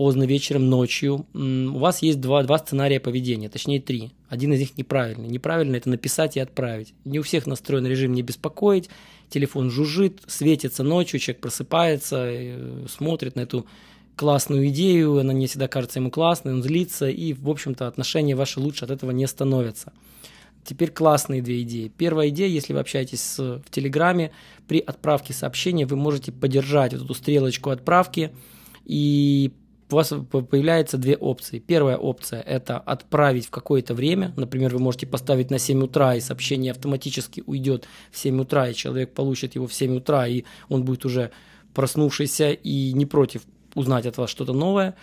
поздно 0.00 0.22
вечером, 0.22 0.70
ночью, 0.70 1.26
у 1.34 1.78
вас 1.78 2.00
есть 2.00 2.22
два, 2.22 2.42
два 2.42 2.56
сценария 2.56 3.00
поведения, 3.00 3.50
точнее 3.50 3.82
три. 3.82 4.12
Один 4.30 4.50
из 4.54 4.60
них 4.60 4.78
неправильный. 4.78 5.28
Неправильно 5.28 5.76
это 5.76 5.90
написать 5.90 6.38
и 6.38 6.40
отправить. 6.40 6.94
Не 7.04 7.18
у 7.18 7.22
всех 7.22 7.46
настроен 7.46 7.86
режим 7.86 8.14
не 8.14 8.22
беспокоить, 8.22 8.88
телефон 9.28 9.70
жужжит, 9.70 10.22
светится 10.26 10.84
ночью, 10.84 11.20
человек 11.20 11.42
просыпается, 11.42 12.16
э, 12.30 12.86
смотрит 12.88 13.36
на 13.36 13.40
эту 13.40 13.66
классную 14.16 14.68
идею, 14.68 15.18
она 15.18 15.34
не 15.34 15.46
всегда 15.46 15.68
кажется 15.68 15.98
ему 15.98 16.10
классной, 16.10 16.54
он 16.54 16.62
злится, 16.62 17.10
и, 17.10 17.34
в 17.34 17.50
общем-то, 17.50 17.86
отношения 17.86 18.34
ваши 18.34 18.58
лучше 18.58 18.86
от 18.86 18.92
этого 18.92 19.10
не 19.10 19.26
становятся. 19.26 19.92
Теперь 20.64 20.92
классные 20.92 21.42
две 21.42 21.60
идеи. 21.60 21.92
Первая 21.94 22.30
идея, 22.30 22.48
если 22.48 22.72
вы 22.72 22.78
общаетесь 22.80 23.20
с, 23.20 23.38
в 23.38 23.70
Телеграме, 23.70 24.32
при 24.66 24.78
отправке 24.78 25.34
сообщения 25.34 25.84
вы 25.84 25.96
можете 25.96 26.32
поддержать 26.32 26.94
вот 26.94 27.02
эту 27.02 27.12
стрелочку 27.12 27.68
отправки 27.68 28.30
и 28.86 29.52
у 29.90 29.96
вас 29.96 30.08
появляются 30.08 30.98
две 30.98 31.16
опции. 31.16 31.58
Первая 31.58 31.96
опция– 31.96 32.40
это 32.46 32.78
отправить 32.78 33.46
в 33.46 33.50
какое-то 33.50 33.94
время. 33.94 34.32
Например, 34.36 34.72
вы 34.72 34.80
можете 34.80 35.06
поставить 35.06 35.50
на 35.50 35.58
7 35.58 35.82
утра, 35.82 36.14
и 36.14 36.20
сообщение 36.20 36.72
автоматически 36.72 37.42
уйдет 37.46 37.86
в 38.10 38.18
7 38.18 38.40
утра, 38.40 38.68
и 38.68 38.74
человек 38.74 39.12
получит 39.12 39.54
его 39.54 39.66
в 39.66 39.74
7 39.74 39.96
утра, 39.96 40.26
и 40.26 40.44
он 40.68 40.84
будет 40.84 41.04
уже 41.04 41.30
проснувшийся 41.74 42.50
и 42.50 42.92
не 42.92 43.06
против 43.06 43.42
узнать 43.74 44.06
от 44.06 44.16
вас 44.16 44.30
что-то 44.30 44.52
новое. 44.52 44.96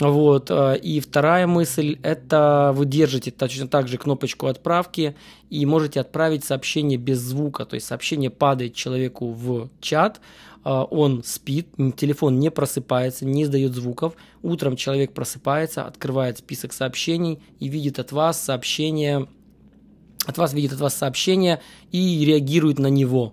Вот. 0.00 0.50
Э, 0.50 0.78
и 0.78 0.98
вторая 1.00 1.46
мысль– 1.46 1.98
это 2.02 2.72
вы 2.74 2.86
держите 2.86 3.30
точно 3.30 3.68
так 3.68 3.86
же 3.86 3.98
кнопочку 3.98 4.46
отправки 4.46 5.14
и 5.50 5.64
можете 5.66 6.00
отправить 6.00 6.44
сообщение 6.44 6.98
без 6.98 7.18
звука, 7.18 7.66
то 7.66 7.74
есть 7.74 7.86
сообщение 7.86 8.30
падает 8.30 8.74
человеку 8.74 9.32
в 9.32 9.68
чат, 9.80 10.20
а, 10.62 10.84
он 10.84 11.22
спит, 11.24 11.68
телефон 11.96 12.38
не 12.38 12.50
просыпается, 12.50 13.24
не 13.24 13.44
издает 13.44 13.74
звуков. 13.74 14.14
Утром 14.42 14.76
человек 14.76 15.12
просыпается, 15.12 15.86
открывает 15.86 16.38
список 16.38 16.72
сообщений 16.72 17.40
и 17.58 17.68
видит 17.68 17.98
от 17.98 18.12
вас 18.12 18.40
сообщение, 18.40 19.26
от 20.26 20.38
вас 20.38 20.52
видит 20.52 20.72
от 20.72 20.80
вас 20.80 20.94
сообщение 20.94 21.60
и 21.92 22.24
реагирует 22.24 22.78
на 22.78 22.88
него. 22.88 23.32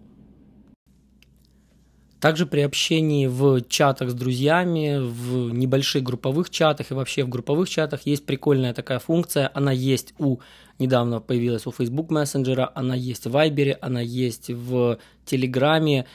Также 2.20 2.48
при 2.48 2.62
общении 2.62 3.28
в 3.28 3.62
чатах 3.70 4.10
с 4.10 4.14
друзьями, 4.16 4.98
в 5.00 5.54
небольших 5.54 6.02
групповых 6.02 6.50
чатах 6.50 6.90
и 6.90 6.96
вообще 6.96 7.24
в 7.24 7.30
групповых 7.30 7.70
чатах 7.70 8.02
есть 8.06 8.26
прикольная 8.26 8.74
такая 8.74 8.98
функция. 8.98 9.52
Она 9.54 9.72
есть 9.72 10.16
у, 10.18 10.38
недавно 10.80 11.20
появилась 11.20 11.68
у 11.68 11.72
Facebook 11.72 12.10
мессенджера, 12.10 12.72
она 12.74 12.96
есть 12.96 13.26
в 13.28 13.36
Viber, 13.36 13.78
она 13.82 14.02
есть 14.02 14.50
в 14.50 14.98
Телеграме. 15.26 16.08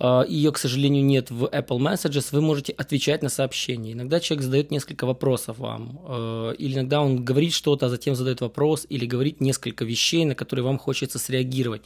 А, 0.00 0.24
ее, 0.26 0.50
к 0.50 0.58
сожалению, 0.58 1.04
нет 1.04 1.30
в 1.30 1.44
Apple 1.44 1.78
Messages, 1.78 2.30
вы 2.32 2.40
можете 2.40 2.72
отвечать 2.72 3.22
на 3.22 3.28
сообщения. 3.28 3.92
Иногда 3.92 4.18
человек 4.18 4.44
задает 4.44 4.70
несколько 4.72 5.04
вопросов 5.06 5.58
вам, 5.58 6.00
а, 6.06 6.50
или 6.52 6.74
иногда 6.74 7.02
он 7.02 7.24
говорит 7.24 7.52
что-то, 7.52 7.86
а 7.86 7.88
затем 7.88 8.16
задает 8.16 8.40
вопрос, 8.40 8.84
или 8.88 9.06
говорит 9.06 9.40
несколько 9.40 9.84
вещей, 9.84 10.24
на 10.24 10.34
которые 10.34 10.64
вам 10.64 10.78
хочется 10.78 11.20
среагировать. 11.20 11.82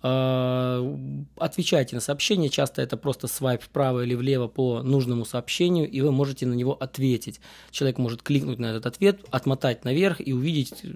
А, 0.00 0.96
отвечайте 1.36 1.96
на 1.96 2.00
сообщение, 2.00 2.50
часто 2.50 2.82
это 2.82 2.96
просто 2.96 3.26
свайп 3.26 3.62
вправо 3.62 4.04
или 4.04 4.14
влево 4.14 4.46
по 4.46 4.82
нужному 4.82 5.24
сообщению, 5.24 5.90
и 5.90 6.00
вы 6.00 6.12
можете 6.12 6.46
на 6.46 6.54
него 6.54 6.72
ответить. 6.72 7.40
Человек 7.72 7.98
может 7.98 8.22
кликнуть 8.22 8.60
на 8.60 8.66
этот 8.66 8.86
ответ, 8.86 9.24
отмотать 9.30 9.84
наверх 9.84 10.20
и 10.20 10.32
увидеть, 10.32 10.74
э, 10.84 10.86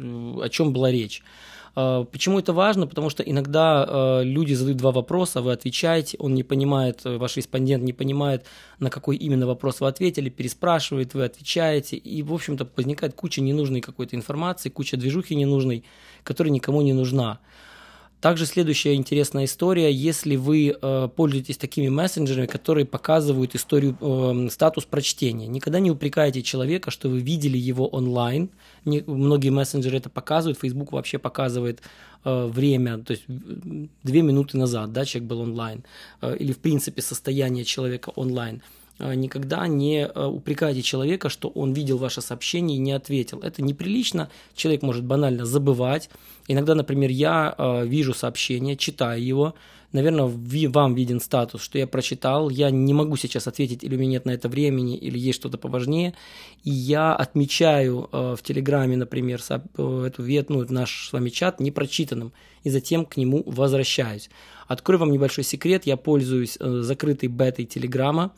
о 0.43 0.49
чем 0.49 0.73
была 0.73 0.93
речь. 0.93 1.25
А, 1.75 2.05
почему 2.05 2.39
это 2.39 2.53
важно? 2.53 2.87
Потому 2.87 3.11
что 3.11 3.25
иногда 3.25 4.23
люди 4.23 4.55
задают 4.55 4.79
два 4.79 4.93
вопроса, 4.93 5.43
вы 5.43 5.51
отвечаете, 5.51 6.17
он 6.21 6.35
не 6.35 6.45
понимает, 6.45 7.01
э, 7.05 7.17
ваш 7.17 7.37
респондент 7.37 7.83
не 7.83 7.93
понимает, 7.93 8.47
на 8.79 8.89
какой 8.89 9.17
именно 9.17 9.49
вопрос 9.49 9.81
вы 9.81 9.89
ответили, 9.89 10.29
переспрашивает, 10.29 11.15
вы 11.15 11.25
отвечаете, 11.25 11.97
и, 11.97 12.23
в 12.23 12.33
общем-то, 12.33 12.69
возникает 12.77 13.15
куча 13.15 13.41
ненужной 13.41 13.81
какой-то 13.81 14.15
информации, 14.15 14.69
куча 14.69 14.97
движухи 14.97 15.35
ненужной, 15.35 15.83
которая 16.23 16.53
никому 16.53 16.83
не 16.83 16.93
нужна. 16.93 17.41
Также 18.23 18.47
следующая 18.47 18.95
интересная 18.95 19.47
история, 19.47 19.93
если 19.93 20.37
вы 20.37 20.77
э, 20.81 21.09
пользуетесь 21.17 21.57
такими 21.57 21.89
мессенджерами, 21.89 22.47
которые 22.47 22.87
показывают 22.87 23.57
историю, 23.57 23.97
э, 24.01 24.49
статус 24.49 24.85
прочтения. 24.85 25.49
Никогда 25.49 25.81
не 25.81 25.91
упрекайте 25.91 26.41
человека, 26.41 26.93
что 26.93 27.09
вы 27.09 27.19
видели 27.19 27.59
его 27.59 27.89
онлайн. 27.89 28.49
Не, 28.85 29.03
многие 29.09 29.49
мессенджеры 29.49 29.97
это 29.97 30.09
показывают, 30.09 30.61
Facebook 30.61 30.93
вообще 30.93 31.19
показывает 31.19 31.83
э, 32.25 32.47
время, 32.47 32.99
то 32.99 33.11
есть 33.11 33.25
две 33.27 34.23
минуты 34.23 34.57
назад, 34.57 34.93
да, 34.93 35.05
человек 35.05 35.29
был 35.29 35.41
онлайн, 35.41 35.83
э, 36.21 36.37
или 36.37 36.53
в 36.53 36.59
принципе 36.59 37.03
состояние 37.03 37.65
человека 37.65 38.13
онлайн. 38.15 38.63
Э, 38.99 39.15
никогда 39.15 39.67
не 39.67 40.07
э, 40.07 40.27
упрекайте 40.27 40.83
человека, 40.83 41.29
что 41.29 41.49
он 41.49 41.73
видел 41.73 41.99
ваше 41.99 42.21
сообщение 42.21 42.77
и 42.77 42.81
не 42.81 42.93
ответил. 42.93 43.41
Это 43.41 43.63
неприлично, 43.63 44.31
человек 44.55 44.83
может 44.83 45.05
банально 45.05 45.45
забывать. 45.45 46.11
Иногда, 46.49 46.75
например, 46.75 47.11
я 47.11 47.55
э, 47.57 47.87
вижу 47.87 48.15
сообщение, 48.15 48.77
читаю 48.77 49.25
его, 49.25 49.55
наверное, 49.93 50.31
вам 50.69 50.95
виден 50.95 51.21
статус, 51.21 51.63
что 51.63 51.79
я 51.79 51.87
прочитал, 51.87 52.49
я 52.49 52.71
не 52.71 52.95
могу 52.95 53.17
сейчас 53.17 53.47
ответить, 53.47 53.85
или 53.85 53.95
у 53.97 53.99
меня 53.99 54.13
нет 54.13 54.25
на 54.25 54.31
это 54.31 54.49
времени, 54.49 54.97
или 54.97 55.19
есть 55.19 55.39
что-то 55.39 55.59
поважнее, 55.59 56.15
и 56.65 56.71
я 56.71 57.15
отмечаю 57.15 58.09
в 58.11 58.39
Телеграме, 58.43 58.97
например, 58.97 59.43
эту 59.51 60.23
ну, 60.49 60.67
наш 60.71 61.09
с 61.09 61.13
вами 61.13 61.29
чат 61.29 61.61
непрочитанным, 61.61 62.33
и 62.65 62.71
затем 62.71 63.05
к 63.05 63.19
нему 63.19 63.43
возвращаюсь. 63.45 64.31
Открою 64.67 65.01
вам 65.01 65.13
небольшой 65.13 65.45
секрет, 65.45 65.85
я 65.85 65.99
пользуюсь 65.99 66.57
закрытой 66.59 67.27
бетой 67.27 67.67
Телеграма, 67.67 68.33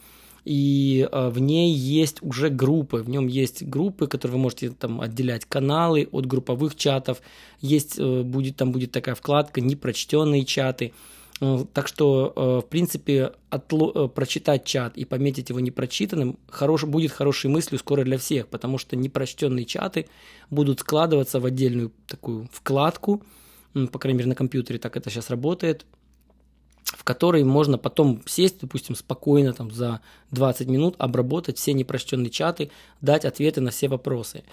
и 0.45 1.09
э, 1.11 1.29
в 1.31 1.39
ней 1.39 1.73
есть 1.73 2.19
уже 2.23 2.51
группы, 2.51 2.99
в 2.99 3.09
нем 3.09 3.27
есть 3.27 3.63
группы, 3.63 4.07
которые 4.07 4.37
вы 4.37 4.43
можете 4.43 4.71
там 4.71 5.01
отделять 5.01 5.47
каналы 5.47 6.09
от 6.13 6.27
групповых 6.27 6.77
чатов, 6.77 7.23
есть, 7.61 7.99
э, 7.99 8.23
будет, 8.23 8.57
там 8.57 8.71
будет 8.71 8.93
такая 8.93 9.15
вкладка 9.15 9.63
«Непрочтенные 9.63 10.45
чаты», 10.45 10.93
э, 11.41 11.65
так 11.73 11.89
что, 11.89 12.63
в 12.65 12.69
принципе, 12.69 13.33
отло, 13.49 14.09
прочитать 14.09 14.65
чат 14.65 14.99
и 14.99 15.07
пометить 15.07 15.49
его 15.49 15.61
непрочитанным 15.61 16.39
хорош, 16.49 16.85
будет 16.85 17.13
хорошей 17.13 17.49
мыслью 17.51 17.79
скоро 17.79 18.05
для 18.05 18.19
всех, 18.19 18.49
потому 18.49 18.77
что 18.77 18.97
непрочтенные 18.97 19.65
чаты 19.65 20.09
будут 20.51 20.81
складываться 20.81 21.41
в 21.41 21.47
отдельную 21.47 21.91
такую 22.07 22.49
вкладку, 22.53 23.23
по 23.73 23.99
крайней 23.99 24.19
мере 24.19 24.29
на 24.29 24.35
компьютере 24.35 24.79
так 24.79 24.97
это 24.97 25.11
сейчас 25.11 25.31
работает, 25.31 25.87
в 26.85 27.05
которой 27.05 27.45
можно 27.45 27.79
потом 27.79 28.23
сесть, 28.27 28.61
допустим, 28.61 28.95
спокойно 28.95 29.53
там 29.53 29.71
за 29.71 30.01
20 30.31 30.69
минут, 30.69 30.95
обработать 30.99 31.59
все 31.59 31.73
непрочтенные 31.73 32.31
чаты, 32.31 32.71
дать 33.01 33.25
ответы 33.25 33.61
на 33.61 33.71
все 33.71 33.89
вопросы. 33.89 34.45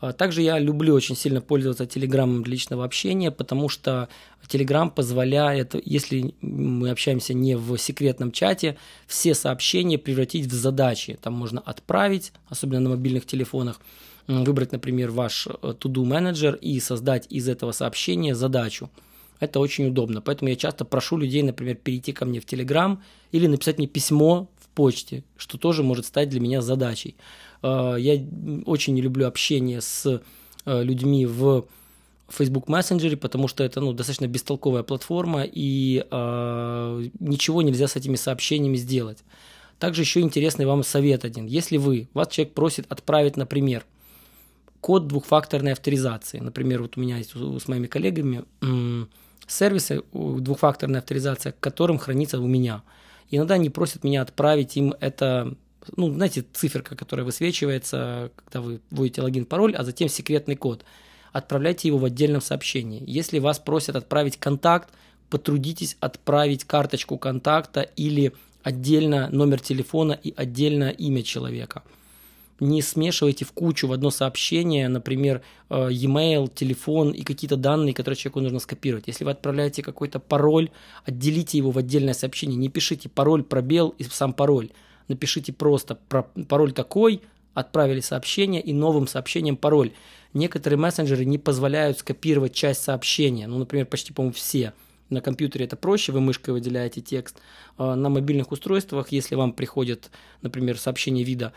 А 0.00 0.12
также 0.12 0.42
я 0.42 0.58
люблю 0.60 0.94
очень 0.94 1.16
сильно 1.16 1.40
пользоваться 1.40 1.84
Телеграмом 1.84 2.44
для 2.44 2.52
личного 2.52 2.84
общения, 2.84 3.32
потому 3.32 3.68
что 3.68 4.08
Телеграм 4.46 4.90
позволяет, 4.90 5.74
если 5.84 6.34
мы 6.40 6.90
общаемся 6.90 7.34
не 7.34 7.56
в 7.56 7.76
секретном 7.78 8.30
чате, 8.30 8.76
все 9.06 9.34
сообщения 9.34 9.98
превратить 9.98 10.46
в 10.46 10.54
задачи. 10.54 11.18
Там 11.20 11.34
можно 11.34 11.60
отправить, 11.60 12.32
особенно 12.48 12.80
на 12.80 12.90
мобильных 12.90 13.26
телефонах, 13.26 13.80
выбрать, 14.28 14.72
например, 14.72 15.10
ваш 15.10 15.46
э, 15.46 15.50
to-do 15.50 16.04
менеджер 16.04 16.54
и 16.54 16.78
создать 16.80 17.26
из 17.30 17.48
этого 17.48 17.72
сообщения 17.72 18.34
задачу. 18.34 18.90
Это 19.40 19.60
очень 19.60 19.86
удобно. 19.86 20.20
Поэтому 20.20 20.50
я 20.50 20.56
часто 20.56 20.84
прошу 20.84 21.16
людей, 21.16 21.42
например, 21.42 21.76
перейти 21.76 22.12
ко 22.12 22.24
мне 22.24 22.40
в 22.40 22.44
Телеграм 22.44 23.02
или 23.32 23.46
написать 23.46 23.78
мне 23.78 23.86
письмо 23.86 24.48
в 24.58 24.68
почте, 24.70 25.24
что 25.36 25.58
тоже 25.58 25.82
может 25.82 26.06
стать 26.06 26.28
для 26.28 26.40
меня 26.40 26.60
задачей. 26.60 27.16
А, 27.62 27.96
я 27.96 28.20
очень 28.66 28.94
не 28.94 29.02
люблю 29.02 29.26
общение 29.26 29.80
с 29.80 30.22
э, 30.64 30.82
людьми 30.82 31.26
в 31.26 31.66
Facebook 32.28 32.68
Messenger, 32.68 33.16
потому 33.16 33.48
что 33.48 33.64
это 33.64 33.80
ну, 33.80 33.92
достаточно 33.92 34.26
бестолковая 34.26 34.82
платформа, 34.82 35.44
и 35.44 36.04
э, 36.10 37.08
ничего 37.20 37.62
нельзя 37.62 37.88
с 37.88 37.96
этими 37.96 38.16
сообщениями 38.16 38.76
сделать. 38.76 39.18
Также 39.78 40.02
еще 40.02 40.20
интересный 40.20 40.66
вам 40.66 40.82
совет 40.82 41.24
один. 41.24 41.46
Если 41.46 41.76
вы, 41.76 42.08
вас 42.12 42.28
человек 42.28 42.54
просит 42.54 42.86
отправить, 42.90 43.36
например, 43.36 43.86
код 44.80 45.06
двухфакторной 45.06 45.72
авторизации. 45.72 46.38
Например, 46.38 46.82
вот 46.82 46.96
у 46.96 47.00
меня 47.00 47.18
есть 47.18 47.32
с 47.34 47.68
моими 47.68 47.86
коллегами 47.86 48.44
сервисы 49.48 50.02
двухфакторной 50.12 51.00
авторизации, 51.00 51.54
которым 51.58 51.98
хранится 51.98 52.38
у 52.40 52.46
меня. 52.46 52.82
Иногда 53.30 53.54
они 53.54 53.70
просят 53.70 54.04
меня 54.04 54.22
отправить 54.22 54.76
им 54.76 54.94
это, 55.00 55.54
ну, 55.96 56.12
знаете, 56.12 56.44
циферка, 56.52 56.96
которая 56.96 57.24
высвечивается, 57.26 58.30
когда 58.36 58.60
вы 58.60 58.80
вводите 58.90 59.22
логин, 59.22 59.44
пароль, 59.44 59.74
а 59.74 59.84
затем 59.84 60.08
секретный 60.08 60.56
код. 60.56 60.84
Отправляйте 61.32 61.88
его 61.88 61.98
в 61.98 62.04
отдельном 62.04 62.40
сообщении. 62.40 63.02
Если 63.06 63.38
вас 63.38 63.58
просят 63.58 63.96
отправить 63.96 64.38
контакт, 64.38 64.90
потрудитесь 65.28 65.96
отправить 66.00 66.64
карточку 66.64 67.18
контакта 67.18 67.82
или 67.82 68.32
отдельно 68.62 69.28
номер 69.30 69.60
телефона 69.60 70.12
и 70.12 70.32
отдельно 70.36 70.90
имя 70.90 71.22
человека– 71.22 71.82
не 72.60 72.82
смешивайте 72.82 73.44
в 73.44 73.52
кучу 73.52 73.86
в 73.86 73.92
одно 73.92 74.10
сообщение, 74.10 74.88
например, 74.88 75.42
э, 75.70 75.88
e-mail, 75.90 76.50
телефон 76.52 77.12
и 77.12 77.22
какие-то 77.22 77.56
данные, 77.56 77.94
которые 77.94 78.16
человеку 78.16 78.40
нужно 78.40 78.58
скопировать. 78.58 79.06
Если 79.06 79.24
вы 79.24 79.30
отправляете 79.30 79.82
какой-то 79.82 80.18
пароль, 80.18 80.70
отделите 81.04 81.58
его 81.58 81.70
в 81.70 81.78
отдельное 81.78 82.14
сообщение. 82.14 82.56
Не 82.56 82.68
пишите 82.68 83.08
пароль, 83.08 83.44
пробел 83.44 83.90
и 83.98 84.04
сам 84.04 84.32
пароль. 84.32 84.70
Напишите 85.06 85.52
просто 85.52 85.98
пароль 86.48 86.72
такой, 86.72 87.22
отправили 87.54 88.00
сообщение 88.00 88.60
и 88.60 88.72
новым 88.72 89.06
сообщением 89.06 89.56
пароль. 89.56 89.92
Некоторые 90.34 90.78
мессенджеры 90.78 91.24
не 91.24 91.38
позволяют 91.38 91.98
скопировать 91.98 92.52
часть 92.52 92.82
сообщения. 92.82 93.46
Ну, 93.46 93.58
например, 93.58 93.86
почти, 93.86 94.12
по-моему, 94.12 94.34
все. 94.34 94.74
На 95.08 95.22
компьютере 95.22 95.64
это 95.64 95.76
проще, 95.76 96.12
вы 96.12 96.20
мышкой 96.20 96.50
выделяете 96.52 97.00
текст. 97.00 97.38
Э, 97.78 97.94
на 97.94 98.10
мобильных 98.10 98.52
устройствах, 98.52 99.10
если 99.10 99.36
вам 99.36 99.52
приходит, 99.52 100.10
например, 100.42 100.78
сообщение 100.78 101.24
вида 101.24 101.52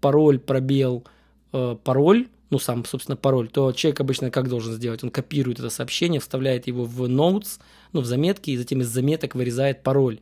пароль, 0.00 0.38
пробел, 0.38 1.04
э, 1.52 1.76
пароль, 1.82 2.28
ну 2.50 2.58
сам, 2.58 2.84
собственно, 2.84 3.16
пароль, 3.16 3.48
то 3.48 3.72
человек 3.72 4.00
обычно 4.00 4.30
как 4.30 4.48
должен 4.48 4.72
сделать? 4.72 5.02
Он 5.02 5.10
копирует 5.10 5.58
это 5.58 5.70
сообщение, 5.70 6.20
вставляет 6.20 6.66
его 6.66 6.84
в 6.84 7.02
notes, 7.04 7.58
ну, 7.92 8.00
в 8.00 8.06
заметки, 8.06 8.50
и 8.50 8.56
затем 8.56 8.80
из 8.80 8.88
заметок 8.88 9.34
вырезает 9.34 9.82
пароль. 9.82 10.20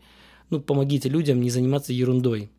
Ну, 0.50 0.60
помогите 0.60 1.08
людям 1.08 1.40
не 1.40 1.50
заниматься 1.50 1.92
ерундой. 1.92 2.50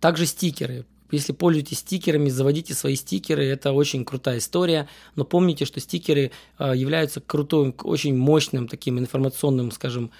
Также 0.00 0.26
стикеры. 0.26 0.84
Если 1.10 1.32
пользуетесь 1.32 1.78
стикерами, 1.78 2.28
заводите 2.28 2.74
свои 2.74 2.96
стикеры, 2.96 3.44
это 3.44 3.72
очень 3.72 4.04
крутая 4.04 4.38
история, 4.38 4.88
но 5.14 5.24
помните, 5.24 5.64
что 5.64 5.78
стикеры 5.78 6.32
э, 6.58 6.72
являются 6.74 7.20
крутым, 7.20 7.74
очень 7.82 8.16
мощным 8.16 8.68
таким 8.68 8.98
информационным, 8.98 9.70
скажем, 9.70 10.10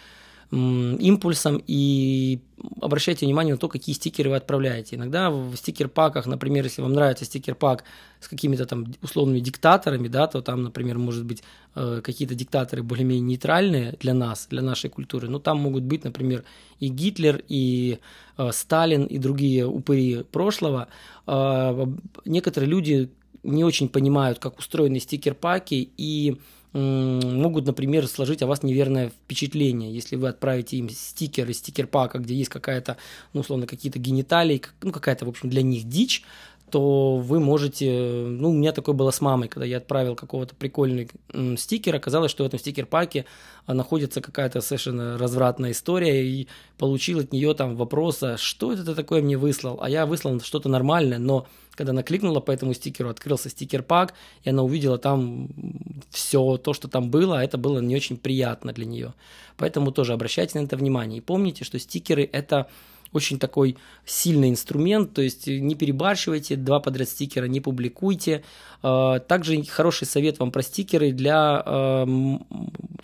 импульсом 0.55 1.63
и 1.67 2.41
обращайте 2.81 3.27
внимание 3.27 3.55
на 3.55 3.59
то, 3.59 3.69
какие 3.69 3.95
стикеры 3.95 4.31
вы 4.31 4.37
отправляете. 4.37 4.97
Иногда 4.97 5.31
в 5.31 5.57
стикер-паках, 5.57 6.27
например, 6.27 6.65
если 6.65 6.83
вам 6.83 6.93
нравится 6.93 7.25
стикер-пак 7.25 7.85
с 8.21 8.29
какими-то 8.29 8.67
там 8.67 8.87
условными 9.03 9.41
диктаторами, 9.41 10.09
да, 10.09 10.27
то 10.27 10.43
там, 10.43 10.63
например, 10.63 10.99
может 10.99 11.25
быть 11.25 11.43
э, 11.75 12.01
какие-то 12.03 12.35
диктаторы 12.35 12.83
более-менее 12.83 13.23
нейтральные 13.23 13.97
для 14.01 14.15
нас, 14.15 14.47
для 14.51 14.63
нашей 14.63 14.91
культуры. 14.91 15.29
Но 15.29 15.39
там 15.39 15.59
могут 15.59 15.83
быть, 15.83 16.05
например, 16.05 16.45
и 16.79 16.89
Гитлер, 16.89 17.43
и 17.49 17.99
э, 18.39 18.51
Сталин, 18.53 19.05
и 19.07 19.19
другие 19.19 19.67
упыри 19.67 20.23
прошлого. 20.23 20.89
Э, 21.27 21.87
некоторые 22.25 22.71
люди 22.71 23.11
не 23.43 23.65
очень 23.65 23.89
понимают, 23.89 24.39
как 24.39 24.59
устроены 24.59 25.01
стикер-паки, 25.01 25.91
и 25.97 26.39
могут, 26.75 27.67
например, 27.67 28.07
сложить 28.09 28.43
о 28.43 28.47
вас 28.47 28.63
неверное 28.65 29.11
впечатление, 29.11 29.95
если 29.95 30.17
вы 30.17 30.29
отправите 30.29 30.77
им 30.77 30.89
стикер 30.91 31.49
из 31.49 31.59
стикер-пака, 31.59 32.19
где 32.19 32.35
есть 32.35 32.51
какая-то, 32.51 32.97
ну, 33.33 33.41
условно, 33.41 33.67
какие-то 33.67 34.01
гениталии, 34.01 34.61
ну, 34.83 34.91
какая-то, 34.91 35.25
в 35.25 35.29
общем, 35.29 35.49
для 35.49 35.63
них 35.63 35.89
дичь, 35.89 36.25
то 36.75 37.19
вы 37.19 37.39
можете... 37.39 37.89
Ну, 38.27 38.51
у 38.51 38.53
меня 38.53 38.73
такое 38.73 38.97
было 38.97 39.13
с 39.13 39.21
мамой, 39.21 39.47
когда 39.47 39.65
я 39.65 39.77
отправил 39.77 40.17
какого-то 40.17 40.57
прикольный 40.57 41.09
стикер, 41.57 41.95
оказалось, 41.95 42.33
что 42.33 42.43
в 42.43 42.49
этом 42.49 42.59
стикер-паке 42.59 43.27
а, 43.65 43.75
находится 43.75 44.21
какая-то 44.21 44.61
совершенно 44.61 45.17
развратная 45.17 45.71
история, 45.71 46.27
и 46.27 46.49
получил 46.77 47.21
от 47.21 47.33
нее 47.33 47.55
там 47.55 47.77
вопрос, 47.77 48.25
а 48.25 48.37
что 48.39 48.73
это 48.73 48.85
ты 48.85 48.97
такое 48.97 49.23
мне 49.23 49.37
выслал? 49.37 49.79
А 49.81 49.89
я 49.89 50.05
выслал 50.05 50.41
что-то 50.41 50.69
нормальное, 50.69 51.19
но 51.19 51.47
когда 51.77 51.93
она 51.93 52.03
кликнула 52.03 52.41
по 52.41 52.51
этому 52.51 52.75
стикеру, 52.75 53.09
открылся 53.09 53.51
стикер-пак, 53.51 54.15
и 54.43 54.51
она 54.51 54.65
увидела 54.65 54.99
там 54.99 55.51
все 56.11 56.57
то, 56.57 56.73
что 56.73 56.89
там 56.89 57.09
было, 57.09 57.39
а 57.39 57.45
это 57.45 57.57
было 57.57 57.79
не 57.79 57.95
очень 57.95 58.17
приятно 58.17 58.73
для 58.73 58.85
нее. 58.85 59.15
Поэтому 59.59 59.93
тоже 59.93 60.13
обращайте 60.13 60.59
на 60.59 60.65
это 60.65 60.77
внимание. 60.77 61.19
И 61.19 61.21
помните, 61.21 61.65
что 61.65 61.79
стикеры– 61.79 62.29
это 62.33 62.67
очень 63.15 63.39
такой 63.39 63.77
сильный 64.05 64.51
инструмент, 64.51 65.15
то 65.15 65.23
есть 65.23 65.47
не 65.47 65.75
перебарщивайте, 65.75 66.57
два 66.57 66.81
подряд 66.81 67.09
стикера 67.09 67.47
не 67.47 67.61
публикуйте. 67.61 68.45
А, 68.83 69.21
также 69.21 69.63
хороший 69.63 70.07
совет 70.07 70.39
вам 70.39 70.51
про 70.51 70.63
стикеры 70.63 71.13
для 71.13 72.05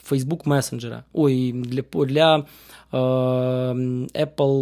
Facebook 0.05 0.47
Messenger, 0.47 1.05
ой, 1.13 1.53
для, 1.53 1.83
для 1.83 2.47
Apple 2.93 4.07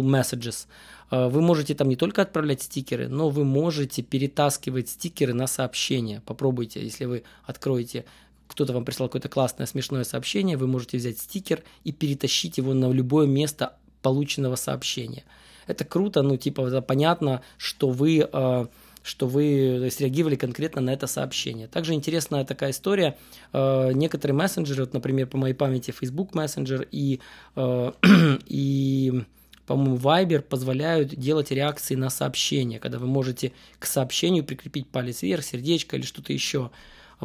Messages. 0.01 0.67
А, 1.09 1.27
вы 1.29 1.41
можете 1.41 1.75
там 1.75 1.89
не 1.89 1.95
только 1.95 2.21
отправлять 2.21 2.61
стикеры, 2.61 3.07
но 3.07 3.29
вы 3.29 3.43
можете 3.43 4.01
перетаскивать 4.01 4.89
стикеры 4.89 5.33
на 5.33 5.47
сообщения. 5.47 6.21
Попробуйте, 6.25 6.81
если 6.81 7.05
вы 7.05 7.23
откроете 7.45 8.05
кто-то 8.49 8.73
вам 8.73 8.83
прислал 8.83 9.09
какое-то 9.09 9.29
классное 9.29 9.67
смешное 9.67 10.03
сообщение, 10.03 10.57
вы 10.57 10.65
можете 10.65 10.97
взять 10.97 11.19
стикер 11.19 11.63
и 11.83 11.91
перетащить 11.91 12.57
его 12.57 12.73
на 12.73 12.91
любое 12.91 13.27
место 13.27 13.77
полученного 14.01 14.55
сообщения. 14.55 15.23
Это 15.67 15.85
круто, 15.85 16.21
ну 16.21 16.37
типа 16.37 16.67
это 16.67 16.81
понятно, 16.81 17.41
что 17.57 17.89
вы 17.89 18.27
э, 18.31 18.65
что 19.03 19.27
вы 19.27 19.89
среагировали 19.91 20.35
конкретно 20.35 20.81
на 20.81 20.91
это 20.91 21.07
сообщение. 21.07 21.67
Также 21.67 21.93
интересная 21.93 22.45
такая 22.45 22.71
история. 22.71 23.17
Э, 23.53 23.91
некоторые 23.93 24.35
мессенджеры, 24.35 24.83
вот, 24.83 24.93
например, 24.93 25.27
по 25.27 25.37
моей 25.37 25.53
памяти 25.53 25.91
Facebook 25.91 26.33
Messenger 26.33 26.87
и, 26.91 27.19
э, 27.55 27.91
и 28.45 29.23
по-моему, 29.65 29.97
Viber 29.97 30.41
позволяют 30.41 31.09
делать 31.09 31.51
реакции 31.51 31.93
на 31.93 32.09
сообщения, 32.09 32.79
когда 32.79 32.97
вы 32.97 33.05
можете 33.05 33.51
к 33.77 33.85
сообщению 33.85 34.43
прикрепить 34.43 34.87
палец 34.87 35.21
вверх, 35.21 35.43
сердечко 35.43 35.95
или 35.95 36.03
что-то 36.03 36.33
еще. 36.33 36.71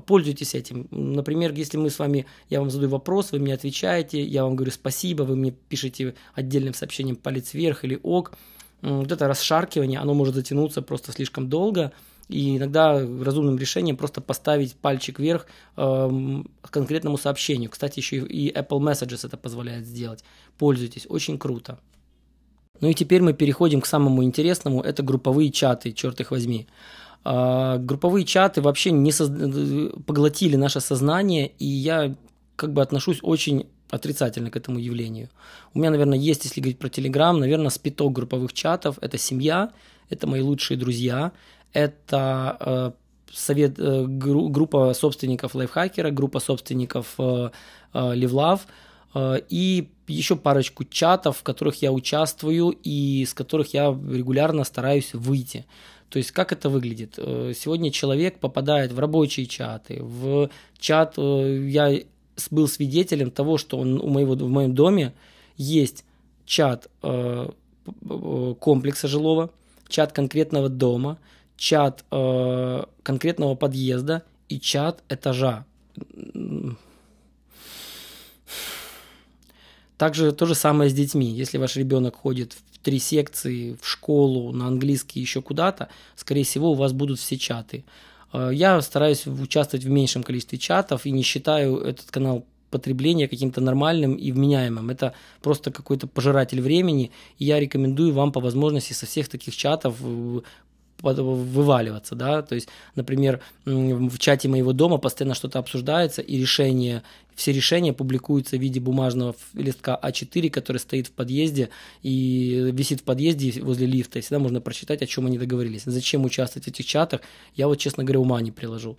Пользуйтесь 0.01 0.55
этим. 0.55 0.89
Например, 0.91 1.53
если 1.53 1.77
мы 1.77 1.91
с 1.91 1.99
вами, 1.99 2.27
я 2.51 2.61
вам 2.61 2.71
задаю 2.71 2.91
вопрос, 2.91 3.33
вы 3.33 3.39
мне 3.39 3.55
отвечаете, 3.55 4.23
я 4.23 4.45
вам 4.45 4.57
говорю 4.57 4.73
спасибо, 4.73 5.23
вы 5.23 5.37
мне 5.37 5.53
пишете 5.53 6.15
отдельным 6.35 6.75
сообщением 6.75 7.17
палец 7.17 7.55
вверх 7.55 7.85
или 7.85 7.99
ок. 8.03 8.33
Вот 8.83 9.11
это 9.11 9.29
расшаркивание, 9.29 9.99
оно 9.99 10.15
может 10.15 10.35
затянуться 10.35 10.83
просто 10.83 11.13
слишком 11.13 11.49
долго, 11.49 11.93
и 12.29 12.57
иногда 12.57 12.99
разумным 12.99 13.57
решением 13.59 13.97
просто 13.97 14.21
поставить 14.21 14.75
пальчик 14.75 15.19
вверх 15.19 15.47
э, 15.77 16.43
конкретному 16.63 17.17
сообщению. 17.17 17.71
Кстати, 17.71 18.01
еще 18.01 18.19
и 18.19 18.53
Apple 18.53 18.81
Messages 18.81 19.27
это 19.27 19.37
позволяет 19.37 19.87
сделать. 19.87 20.25
Пользуйтесь, 20.59 21.07
очень 21.09 21.39
круто. 21.39 21.79
Ну 22.81 22.89
и 22.89 22.95
теперь 22.95 23.23
мы 23.23 23.33
переходим 23.33 23.81
к 23.81 23.87
самому 23.87 24.25
интересному, 24.25 24.83
это 24.83 25.03
групповые 25.03 25.51
чаты, 25.51 25.93
черт 25.93 26.21
их 26.21 26.31
возьми. 26.31 26.67
А, 27.25 27.79
групповые 27.79 28.25
чаты 28.25 28.61
вообще 28.61 28.91
не 28.91 29.11
соз... 29.13 29.31
поглотили 30.07 30.57
наше 30.57 30.81
сознание, 30.81 31.49
и 31.59 31.67
я 31.67 32.15
как 32.57 32.73
бы 32.73 32.83
отношусь 32.83 33.19
очень 33.23 33.67
отрицательно 33.91 34.51
к 34.51 34.57
этому 34.57 34.79
явлению. 34.79 35.31
У 35.73 35.79
меня, 35.79 35.91
наверное, 35.91 36.19
есть, 36.19 36.45
если 36.45 36.61
говорить 36.61 36.79
про 36.79 36.89
Телеграм, 36.89 37.39
наверное, 37.39 37.71
спиток 37.71 38.13
групповых 38.13 38.53
чатов. 38.53 38.99
Это 39.01 39.19
семья, 39.19 39.73
это 40.11 40.27
мои 40.27 40.41
лучшие 40.41 40.77
друзья, 40.77 41.33
это 41.73 42.57
э, 42.61 42.93
совет, 43.33 43.79
э, 43.79 44.05
гру, 44.07 44.49
группа 44.49 44.93
собственников 44.95 45.55
лайфхакера, 45.55 46.11
группа 46.11 46.41
собственников 46.41 47.15
э, 47.19 47.51
э, 47.95 48.15
Э, 49.15 49.41
и 49.49 49.89
еще 50.07 50.37
парочку 50.37 50.85
чатов, 50.85 51.39
в 51.39 51.43
которых 51.43 51.81
я 51.83 51.93
участвую 51.93 52.77
и 52.83 53.25
с 53.25 53.33
которых 53.33 53.73
я 53.73 53.87
регулярно 53.87 54.65
стараюсь 54.65 55.15
выйти. 55.15 55.65
То 56.15 56.19
есть 56.19 56.31
как 56.31 56.53
это 56.53 56.69
выглядит? 56.69 57.15
Э, 57.17 57.53
сегодня 57.57 57.91
человек 57.91 58.39
попадает 58.39 58.93
в 58.93 59.01
рабочие 59.01 59.47
чаты, 59.47 60.01
в 60.01 60.49
чат, 60.79 61.15
э, 61.17 61.67
я 61.69 61.93
был 62.53 62.69
свидетелем 62.69 63.33
того, 63.33 63.59
что 63.59 63.79
он 63.79 64.01
у 64.01 64.07
моего, 64.07 64.37
в 64.37 64.49
моем 64.49 64.77
доме 64.77 65.13
есть 65.57 66.05
чат 66.47 66.89
комплекса 68.61 69.09
жилого, 69.09 69.51
чат 69.89 70.13
конкретного 70.13 70.69
дома, 70.69 71.19
чат 71.57 72.05
конкретного 73.03 73.57
подъезда 73.57 74.23
и 74.49 74.61
чат 74.61 75.03
этажа 75.09 75.67
также 80.05 80.33
то 80.33 80.45
же 80.45 80.55
самое 80.55 80.91
с 80.91 80.93
детьми. 80.93 81.31
Если 81.31 81.57
ваш 81.57 81.77
ребенок 81.77 82.17
ходит 82.17 82.53
в 82.53 82.79
три 82.85 82.99
секции, 82.99 83.79
в 83.81 83.89
школу, 83.89 84.53
на 84.53 84.67
английский, 84.67 85.19
еще 85.21 85.41
куда-то, 85.41 85.89
скорее 86.15 86.43
всего, 86.43 86.73
у 86.73 86.75
вас 86.75 86.93
будут 86.93 87.19
все 87.19 87.39
чаты. 87.39 87.85
Э, 88.35 88.51
я 88.53 88.83
стараюсь 88.83 89.27
участвовать 89.27 89.87
в 89.87 89.89
меньшем 89.89 90.23
количестве 90.23 90.59
чатов 90.59 91.07
и 91.07 91.11
не 91.11 91.23
считаю 91.23 91.79
этот 91.79 92.11
канал 92.11 92.45
потребления 92.69 93.29
каким-то 93.29 93.63
нормальным 93.63 94.15
и 94.17 94.31
вменяемым. 94.31 94.91
Это 94.91 95.15
просто 95.41 95.71
какой-то 95.71 96.07
пожиратель 96.07 96.61
времени, 96.61 97.11
и 97.39 97.47
я 97.47 97.59
рекомендую 97.59 98.13
вам 98.13 98.31
по 98.31 98.41
возможности 98.41 98.93
со 98.93 99.07
всех 99.07 99.29
таких 99.29 99.57
чатов 99.57 99.97
э, 100.03 100.41
вываливаться, 101.03 102.15
да, 102.15 102.43
то 102.43 102.55
есть, 102.55 102.69
например, 102.95 103.41
в 103.65 104.19
чате 104.19 104.49
моего 104.49 104.73
дома 104.73 104.99
постоянно 104.99 105.35
что-то 105.35 105.59
обсуждается, 105.59 106.23
и 106.23 106.39
решение, 106.39 107.03
все 107.35 107.53
решения 107.53 107.93
публикуются 107.93 108.57
в 108.57 108.61
виде 108.61 108.81
бумажного 108.81 109.35
листка 109.55 109.99
А4, 110.03 110.51
который 110.51 110.79
стоит 110.79 111.09
в 111.09 111.13
подъезде 111.13 111.71
и 112.03 112.71
висит 112.73 113.01
в 113.01 113.05
подъезде 113.05 113.61
возле 113.63 113.87
лифта, 113.87 114.19
и 114.19 114.23
всегда 114.23 114.39
можно 114.39 114.61
прочитать, 114.61 115.03
о 115.03 115.07
чем 115.07 115.27
они 115.27 115.39
договорились. 115.39 115.83
Зачем 115.85 116.25
участвовать 116.25 116.67
в 116.67 116.69
этих 116.69 116.87
чатах, 116.87 117.21
я 117.55 117.69
вот, 117.69 117.77
честно 117.77 118.05
говоря, 118.05 118.21
ума 118.21 118.41
не 118.41 118.53
приложу. 118.53 118.97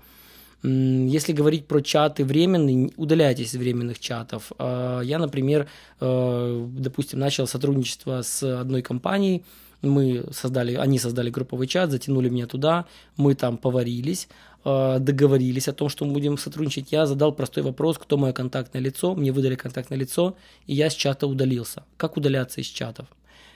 Если 0.63 1.31
говорить 1.31 1.67
про 1.67 1.81
чаты 1.81 2.25
временные, 2.25 2.89
удаляйтесь 2.95 3.53
из 3.53 3.59
временных 3.59 3.99
чатов. 3.99 4.51
А, 4.57 5.01
я, 5.01 5.19
например, 5.19 5.67
э, 5.99 6.67
допустим, 6.79 7.19
начал 7.19 7.45
сотрудничество 7.45 8.23
с 8.23 8.41
одной 8.41 8.81
компанией, 8.81 9.43
мы 9.89 10.25
создали, 10.31 10.75
они 10.75 10.99
создали 10.99 11.29
групповой 11.29 11.67
чат, 11.67 11.91
затянули 11.91 12.29
меня 12.29 12.47
туда, 12.47 12.85
мы 13.17 13.35
там 13.35 13.57
поварились, 13.57 14.27
э, 14.63 14.97
договорились 14.99 15.67
о 15.67 15.73
том, 15.73 15.89
что 15.89 16.05
мы 16.05 16.13
будем 16.13 16.37
сотрудничать. 16.37 16.91
Я 16.91 17.05
задал 17.05 17.31
простой 17.31 17.63
вопрос, 17.63 17.97
кто 17.97 18.17
мое 18.17 18.33
контактное 18.33 18.81
лицо, 18.81 19.15
мне 19.15 19.31
выдали 19.31 19.55
контактное 19.55 19.97
лицо, 19.97 20.35
и 20.67 20.75
я 20.75 20.89
с 20.89 20.93
чата 20.93 21.27
удалился. 21.27 21.83
Как 21.97 22.17
удаляться 22.17 22.61
из 22.61 22.67
чатов? 22.67 23.07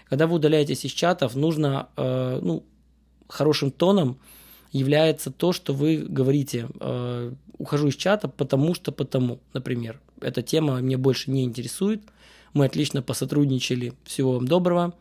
Когда 0.09 0.25
вы 0.25 0.35
удаляетесь 0.35 0.85
из 0.85 0.91
чатов, 0.91 1.35
нужно, 1.35 1.89
э, 1.95 2.39
ну, 2.41 2.63
хорошим 3.27 3.71
тоном 3.71 4.17
является 4.71 5.31
то, 5.31 5.51
что 5.53 5.73
вы 5.73 5.97
говорите, 5.97 6.67
э, 6.79 7.31
ухожу 7.57 7.87
из 7.87 7.95
чата, 7.95 8.27
потому 8.27 8.73
что 8.73 8.91
потому, 8.91 9.39
например. 9.53 9.99
Эта 10.21 10.41
тема 10.41 10.79
меня 10.81 10.97
больше 10.97 11.31
не 11.31 11.43
интересует, 11.43 12.01
мы 12.53 12.65
отлично 12.65 13.01
посотрудничали, 13.01 13.93
всего 14.03 14.33
вам 14.33 14.47
доброго, 14.47 14.93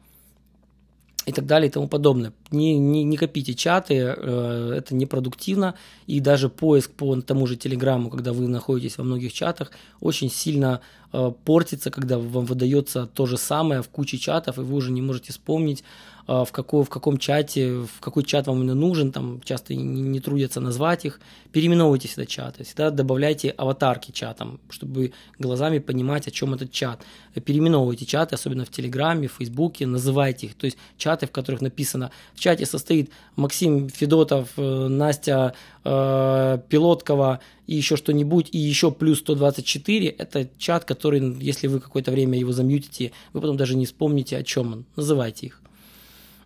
и 1.29 1.33
так 1.33 1.47
далее 1.47 1.69
и 1.69 1.71
тому 1.71 1.89
подобное. 1.89 2.33
Не, 2.51 2.79
не, 2.79 3.05
не 3.05 3.17
копите 3.17 3.55
чаты, 3.55 3.95
э, 3.95 4.73
это 4.77 4.95
непродуктивно, 4.95 5.75
и 6.07 6.21
даже 6.21 6.49
поиск 6.49 6.93
по 6.93 7.21
тому 7.21 7.47
же 7.47 7.57
Телеграму, 7.57 8.09
когда 8.09 8.33
вы 8.33 8.49
находитесь 8.49 8.97
во 8.99 9.05
многих 9.05 9.33
чатах, 9.33 9.71
очень 10.01 10.31
сильно 10.31 10.81
э, 11.13 11.33
портится, 11.45 11.91
когда 11.91 12.19
вам 12.19 12.47
выдается 12.47 13.07
то 13.07 13.27
же 13.27 13.37
самое 13.37 13.83
в 13.83 13.89
куче 13.89 14.17
чатов, 14.17 14.59
и 14.59 14.63
вы 14.63 14.75
уже 14.75 14.91
не 14.91 15.03
можете 15.03 15.33
вспомнить, 15.33 15.85
в, 16.29 16.53
какой, 16.53 16.85
в 16.85 16.91
каком 16.91 17.17
чате, 17.17 17.71
в 17.71 18.01
какой 18.01 18.23
чат 18.23 18.47
вам 18.47 18.59
именно 18.59 18.75
нужен, 18.75 19.13
там 19.13 19.41
часто 19.43 19.75
не, 19.75 20.03
не 20.03 20.21
трудятся 20.21 20.61
назвать 20.61 21.07
их. 21.07 21.21
Переименовывайте 21.53 22.07
всегда 22.07 22.27
чаты, 22.27 22.65
всегда 22.65 22.91
добавляйте 22.91 23.49
аватарки 23.51 24.13
чатам, 24.13 24.61
чтобы 24.69 25.13
глазами 25.39 25.79
понимать, 25.79 26.29
о 26.29 26.31
чем 26.31 26.53
этот 26.53 26.71
чат. 26.71 27.03
Переименовывайте 27.33 28.05
чаты, 28.05 28.35
особенно 28.35 28.67
в 28.67 28.71
Телеграме, 28.71 29.29
в 29.29 29.33
Фейсбуке, 29.39 29.87
называйте 29.87 30.49
их. 30.49 30.55
То 30.55 30.67
есть 30.67 30.77
чаты, 30.99 31.27
в 31.27 31.31
которых 31.31 31.63
написано, 31.63 32.11
в 32.35 32.41
чате 32.41 32.67
состоит 32.67 33.11
Максим 33.37 33.89
Федотов, 33.89 34.51
э, 34.59 34.89
Настя 34.89 35.55
э, 35.85 36.59
Пилоткова 36.69 37.41
и 37.67 37.75
еще 37.75 37.97
что-нибудь, 37.97 38.51
и 38.53 38.59
еще 38.59 38.91
плюс 38.93 39.21
124, 39.21 40.09
это 40.09 40.51
чат, 40.59 40.85
который, 40.85 41.39
если 41.41 41.69
вы 41.69 41.81
какое-то 41.81 42.11
время 42.11 42.39
его 42.39 42.53
замьютите, 42.53 43.13
вы 43.33 43.41
потом 43.41 43.57
даже 43.57 43.75
не 43.75 43.87
вспомните, 43.87 44.37
о 44.37 44.43
чем 44.43 44.73
он. 44.75 44.85
Называйте 44.95 45.47
их. 45.47 45.63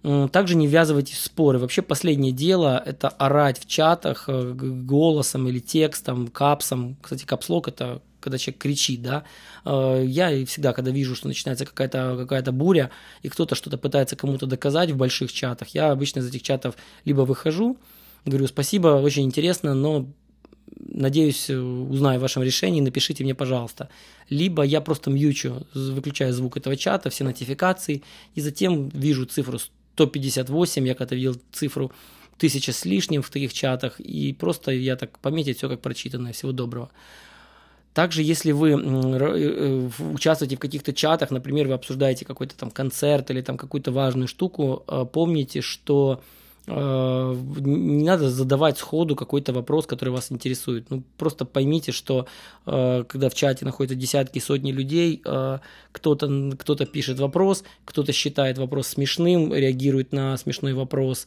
Также 0.02 0.56
не 0.56 0.66
ввязывайтесь 0.66 1.16
в 1.16 1.24
споры. 1.24 1.58
Вообще 1.58 1.80
последнее 1.80 2.32
дело– 2.32 2.82
это 2.86 3.08
орать 3.08 3.60
в 3.60 3.66
чатах 3.66 4.24
э, 4.26 4.52
голосом 4.52 5.46
или 5.46 5.60
текстом, 5.60 6.26
капсом. 6.26 6.96
Кстати, 7.00 7.24
капслок– 7.24 7.68
это 7.68 8.02
когда 8.18 8.38
человек 8.38 8.60
кричит, 8.60 9.02
да. 9.02 9.24
Э, 9.64 10.02
я 10.04 10.44
всегда, 10.46 10.72
когда 10.72 10.90
вижу, 10.90 11.14
что 11.14 11.28
начинается 11.28 11.66
какая-то 11.66 12.16
какая 12.18 12.42
буря, 12.50 12.90
и 13.22 13.28
кто-то 13.28 13.54
что-то 13.54 13.78
пытается 13.78 14.16
кому-то 14.16 14.46
доказать 14.46 14.90
в 14.90 14.96
больших 14.96 15.32
чатах, 15.32 15.68
я 15.68 15.92
обычно 15.92 16.18
из 16.18 16.28
этих 16.28 16.42
чатов 16.42 16.74
либо 17.04 17.20
выхожу, 17.20 17.76
говорю 18.24 18.48
спасибо, 18.48 18.88
очень 18.88 19.24
интересно, 19.24 19.72
но 19.74 20.08
надеюсь, 20.78 21.48
узнаю 21.48 22.18
о 22.18 22.22
вашем 22.22 22.42
решении, 22.42 22.80
напишите 22.80 23.22
мне, 23.22 23.34
пожалуйста. 23.34 23.88
Либо 24.28 24.62
я 24.62 24.80
просто 24.80 25.10
мьючу, 25.10 25.66
выключаю 25.74 26.32
звук 26.32 26.56
этого 26.56 26.76
чата, 26.76 27.10
все 27.10 27.24
нотификации, 27.24 28.02
и 28.34 28.40
затем 28.40 28.88
вижу 28.88 29.26
цифру 29.26 29.58
158, 29.94 30.86
я 30.86 30.94
когда 30.94 31.16
видел 31.16 31.36
цифру 31.52 31.92
тысяча 32.38 32.72
с 32.72 32.84
лишним 32.84 33.22
в 33.22 33.30
таких 33.30 33.52
чатах, 33.52 34.00
и 34.00 34.32
просто 34.32 34.72
я 34.72 34.96
так 34.96 35.18
пометить 35.18 35.58
все 35.58 35.68
как 35.68 35.80
прочитанное. 35.80 36.32
Всего 36.32 36.52
доброго. 36.52 36.90
Также, 37.94 38.22
если 38.22 38.52
вы 38.52 38.70
э, 38.70 39.90
участвуете 40.12 40.56
в 40.56 40.58
каких-то 40.58 40.92
чатах, 40.92 41.30
например, 41.30 41.68
вы 41.68 41.74
обсуждаете 41.74 42.24
какой-то 42.24 42.56
там 42.56 42.70
концерт 42.70 43.30
или 43.30 43.42
там 43.42 43.58
какую-то 43.58 43.92
важную 43.92 44.28
штуку, 44.28 44.82
э, 44.88 45.04
помните, 45.12 45.60
что 45.60 46.22
Э, 46.22 46.41
не 46.66 48.04
надо 48.04 48.30
задавать 48.30 48.78
сходу 48.78 49.16
какой-то 49.16 49.52
вопрос, 49.52 49.86
который 49.86 50.10
вас 50.10 50.30
интересует. 50.30 50.90
Ну, 50.90 51.02
просто 51.18 51.44
поймите, 51.44 51.90
что 51.90 52.26
э, 52.66 53.04
когда 53.08 53.28
в 53.28 53.34
чате 53.34 53.64
находятся 53.64 53.96
десятки, 53.96 54.38
сотни 54.38 54.70
людей, 54.70 55.20
э, 55.24 55.58
кто-то 55.90 56.52
кто 56.58 56.76
пишет 56.76 57.18
вопрос, 57.18 57.64
кто-то 57.84 58.12
считает 58.12 58.58
вопрос 58.58 58.88
смешным, 58.88 59.52
реагирует 59.52 60.12
на 60.12 60.36
смешной 60.36 60.74
вопрос, 60.74 61.26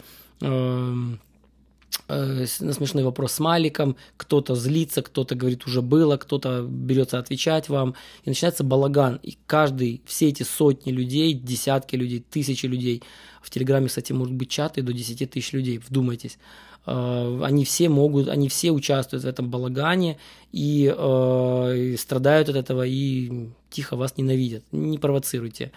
эм, 2.08 2.46
на 2.60 2.74
смешной 2.74 3.04
вопрос 3.04 3.34
с 3.34 3.40
Маликом, 3.40 3.96
кто-то 4.18 4.56
злится, 4.56 5.02
кто-то 5.02 5.36
говорит 5.36 5.66
уже 5.66 5.82
было, 5.82 6.18
кто-то 6.18 6.62
берется 6.62 7.20
отвечать 7.20 7.70
вам, 7.70 7.96
и 8.24 8.30
начинается 8.30 8.64
балаган, 8.64 9.20
и 9.24 9.38
каждый, 9.46 10.02
все 10.06 10.30
эти 10.30 10.44
сотни 10.44 10.92
людей, 10.92 11.34
десятки 11.34 11.96
людей, 11.96 12.24
тысячи 12.30 12.66
людей, 12.66 13.04
в 13.42 13.50
Телеграме, 13.52 13.88
кстати, 13.88 14.12
может 14.12 14.34
быть 14.34 14.50
чаты 14.50 14.82
до 14.82 14.92
10 14.92 15.30
тысяч 15.30 15.54
людей, 15.54 15.78
вдумайтесь. 15.78 16.40
Э, 16.86 17.42
они 17.44 17.64
все 17.64 17.90
могут, 17.90 18.28
они 18.28 18.50
все 18.50 18.72
участвуют 18.72 19.24
в 19.24 19.28
этом 19.28 19.50
балагане 19.50 20.18
и, 20.52 20.94
э, 20.96 21.78
и 21.78 21.98
страдают 21.98 22.50
от 22.50 22.56
этого 22.56 22.86
и 22.86 23.50
тихо 23.70 23.96
вас 23.96 24.18
ненавидят. 24.18 24.64
Не 24.72 24.98
провоцируйте. 24.98 25.72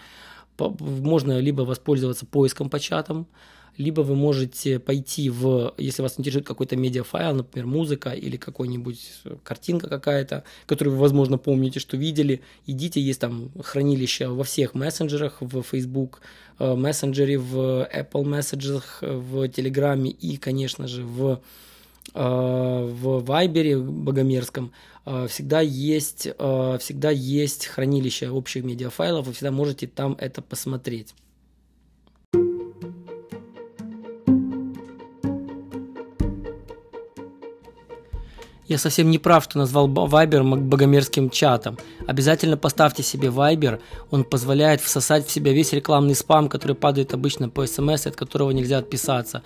Можно 0.57 1.39
либо 1.39 1.61
воспользоваться 1.61 2.25
поиском 2.25 2.69
по 2.69 2.79
чатам, 2.79 3.27
либо 3.79 4.01
вы 4.01 4.15
можете 4.15 4.77
пойти 4.77 5.29
в, 5.29 5.73
если 5.77 6.01
вас 6.01 6.19
интересует 6.19 6.45
какой-то 6.45 6.75
медиафайл, 6.75 7.33
например, 7.33 7.65
музыка 7.65 8.09
или 8.09 8.35
какой-нибудь 8.35 8.99
э, 9.23 9.37
картинка 9.41 9.87
какая-то, 9.87 10.43
которую 10.65 10.95
вы, 10.95 11.01
возможно, 11.01 11.37
помните, 11.37 11.79
что 11.79 11.95
видели, 11.95 12.41
идите, 12.67 12.99
есть 12.99 13.21
там 13.21 13.51
хранилище 13.63 14.27
во 14.27 14.43
всех 14.43 14.73
мессенджерах, 14.73 15.37
в 15.39 15.63
Facebook 15.63 16.19
э, 16.59 16.75
мессенджере, 16.75 17.37
в 17.39 17.89
Apple 17.89 18.25
мессенджерах, 18.25 18.99
в 19.01 19.47
Телеграме 19.47 20.11
и, 20.11 20.35
конечно 20.35 20.85
же, 20.85 21.05
в 21.05 21.41
э, 22.13 22.19
в 22.21 23.23
Вайбере 23.23 23.79
богомерзком 23.79 24.73
всегда 25.27 25.61
есть, 25.61 26.27
всегда 26.27 27.09
есть 27.09 27.65
хранилище 27.65 28.29
общих 28.29 28.63
медиафайлов, 28.63 29.25
вы 29.25 29.33
всегда 29.33 29.51
можете 29.51 29.87
там 29.87 30.15
это 30.19 30.41
посмотреть. 30.41 31.15
Я 38.69 38.77
совсем 38.77 39.09
не 39.09 39.17
прав, 39.17 39.43
что 39.43 39.57
назвал 39.57 39.89
Viber 39.89 40.43
богомерзким 40.43 41.31
чатом. 41.31 41.77
Обязательно 42.05 42.55
поставьте 42.55 43.01
себе 43.01 43.29
Viber, 43.29 43.79
он 44.11 44.23
позволяет 44.23 44.79
всосать 44.79 45.25
в 45.25 45.31
себя 45.31 45.53
весь 45.53 45.73
рекламный 45.73 46.13
спам, 46.13 46.47
который 46.47 46.75
падает 46.75 47.15
обычно 47.15 47.49
по 47.49 47.65
смс, 47.65 48.05
от 48.05 48.15
которого 48.15 48.51
нельзя 48.51 48.77
отписаться. 48.77 49.41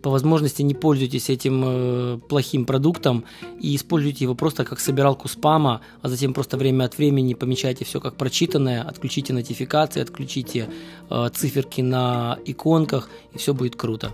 По 0.00 0.08
возможности 0.08 0.62
не 0.62 0.74
пользуйтесь 0.74 1.28
этим 1.28 1.62
э, 1.64 2.18
плохим 2.28 2.64
продуктом 2.64 3.24
и 3.60 3.76
используйте 3.76 4.24
его 4.24 4.34
просто 4.34 4.64
как 4.64 4.80
собиралку 4.80 5.28
спама, 5.28 5.82
а 6.00 6.08
затем 6.08 6.32
просто 6.32 6.56
время 6.56 6.84
от 6.84 6.96
времени 6.96 7.34
помечайте 7.34 7.84
все 7.84 8.00
как 8.00 8.16
прочитанное, 8.16 8.82
отключите 8.82 9.34
нотификации, 9.34 10.00
отключите 10.00 10.70
э, 11.10 11.30
циферки 11.34 11.82
на 11.82 12.38
иконках, 12.46 13.10
и 13.34 13.38
все 13.38 13.52
будет 13.52 13.76
круто. 13.76 14.12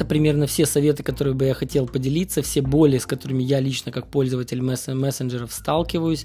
Это 0.00 0.08
примерно 0.08 0.46
все 0.46 0.64
советы, 0.64 1.02
которые 1.02 1.34
бы 1.34 1.44
я 1.44 1.52
хотел 1.52 1.86
поделиться, 1.86 2.40
все 2.40 2.62
боли, 2.62 2.96
с 2.96 3.04
которыми 3.04 3.42
я 3.42 3.60
лично 3.60 3.92
как 3.92 4.06
пользователь 4.06 4.62
мессенджеров 4.62 5.52
сталкиваюсь. 5.52 6.24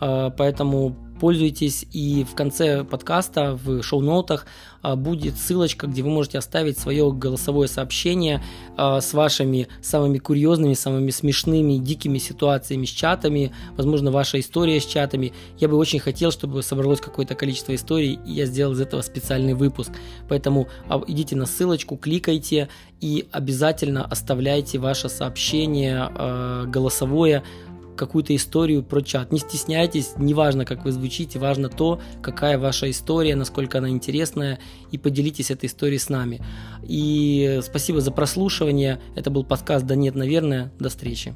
А, 0.00 0.30
поэтому 0.30 0.96
пользуйтесь. 1.22 1.86
И 1.92 2.24
в 2.24 2.34
конце 2.34 2.82
подкаста, 2.82 3.56
в 3.64 3.80
шоу-нотах 3.80 4.44
а, 4.82 4.96
будет 4.96 5.36
ссылочка, 5.36 5.86
где 5.86 6.02
вы 6.02 6.10
можете 6.10 6.38
оставить 6.38 6.76
свое 6.76 7.12
голосовое 7.12 7.68
сообщение 7.68 8.42
а, 8.76 9.00
с 9.00 9.14
вашими 9.14 9.68
самыми 9.82 10.18
курьезными, 10.18 10.74
самыми 10.74 11.12
смешными, 11.12 11.74
дикими 11.74 12.18
ситуациями 12.18 12.86
с 12.86 12.88
чатами, 12.88 13.52
возможно, 13.76 14.10
ваша 14.10 14.40
история 14.40 14.80
с 14.80 14.84
чатами. 14.84 15.32
Я 15.60 15.68
бы 15.68 15.76
очень 15.76 16.00
хотел, 16.00 16.32
чтобы 16.32 16.60
собралось 16.64 17.00
какое-то 17.00 17.36
количество 17.36 17.72
историй, 17.72 18.18
и 18.26 18.32
я 18.32 18.46
сделал 18.46 18.72
из 18.72 18.80
этого 18.80 19.00
специальный 19.02 19.54
выпуск. 19.54 19.92
Поэтому 20.28 20.66
идите 21.06 21.36
на 21.36 21.46
ссылочку, 21.46 21.96
кликайте 21.96 22.68
и 23.00 23.28
обязательно 23.30 24.04
оставляйте 24.04 24.80
ваше 24.80 25.08
сообщение 25.08 26.10
голосовое 26.66 27.44
какую-то 28.02 28.34
историю 28.34 28.82
про 28.82 29.00
чат. 29.00 29.30
Не 29.30 29.38
стесняйтесь, 29.38 30.14
неважно, 30.16 30.64
как 30.64 30.84
вы 30.84 30.90
звучите, 30.90 31.38
важно 31.38 31.68
то, 31.68 32.00
какая 32.20 32.58
ваша 32.58 32.90
история, 32.90 33.36
насколько 33.36 33.78
она 33.78 33.90
интересная, 33.90 34.58
и 34.90 34.98
поделитесь 34.98 35.52
этой 35.52 35.66
историей 35.66 35.98
с 35.98 36.08
нами. 36.08 36.40
И 36.82 37.60
спасибо 37.62 38.00
за 38.00 38.10
прослушивание. 38.10 39.00
Это 39.14 39.30
был 39.30 39.44
подкаст 39.44 39.86
«Да 39.86 39.94
нет, 39.94 40.16
наверное». 40.16 40.72
До 40.80 40.88
встречи. 40.88 41.34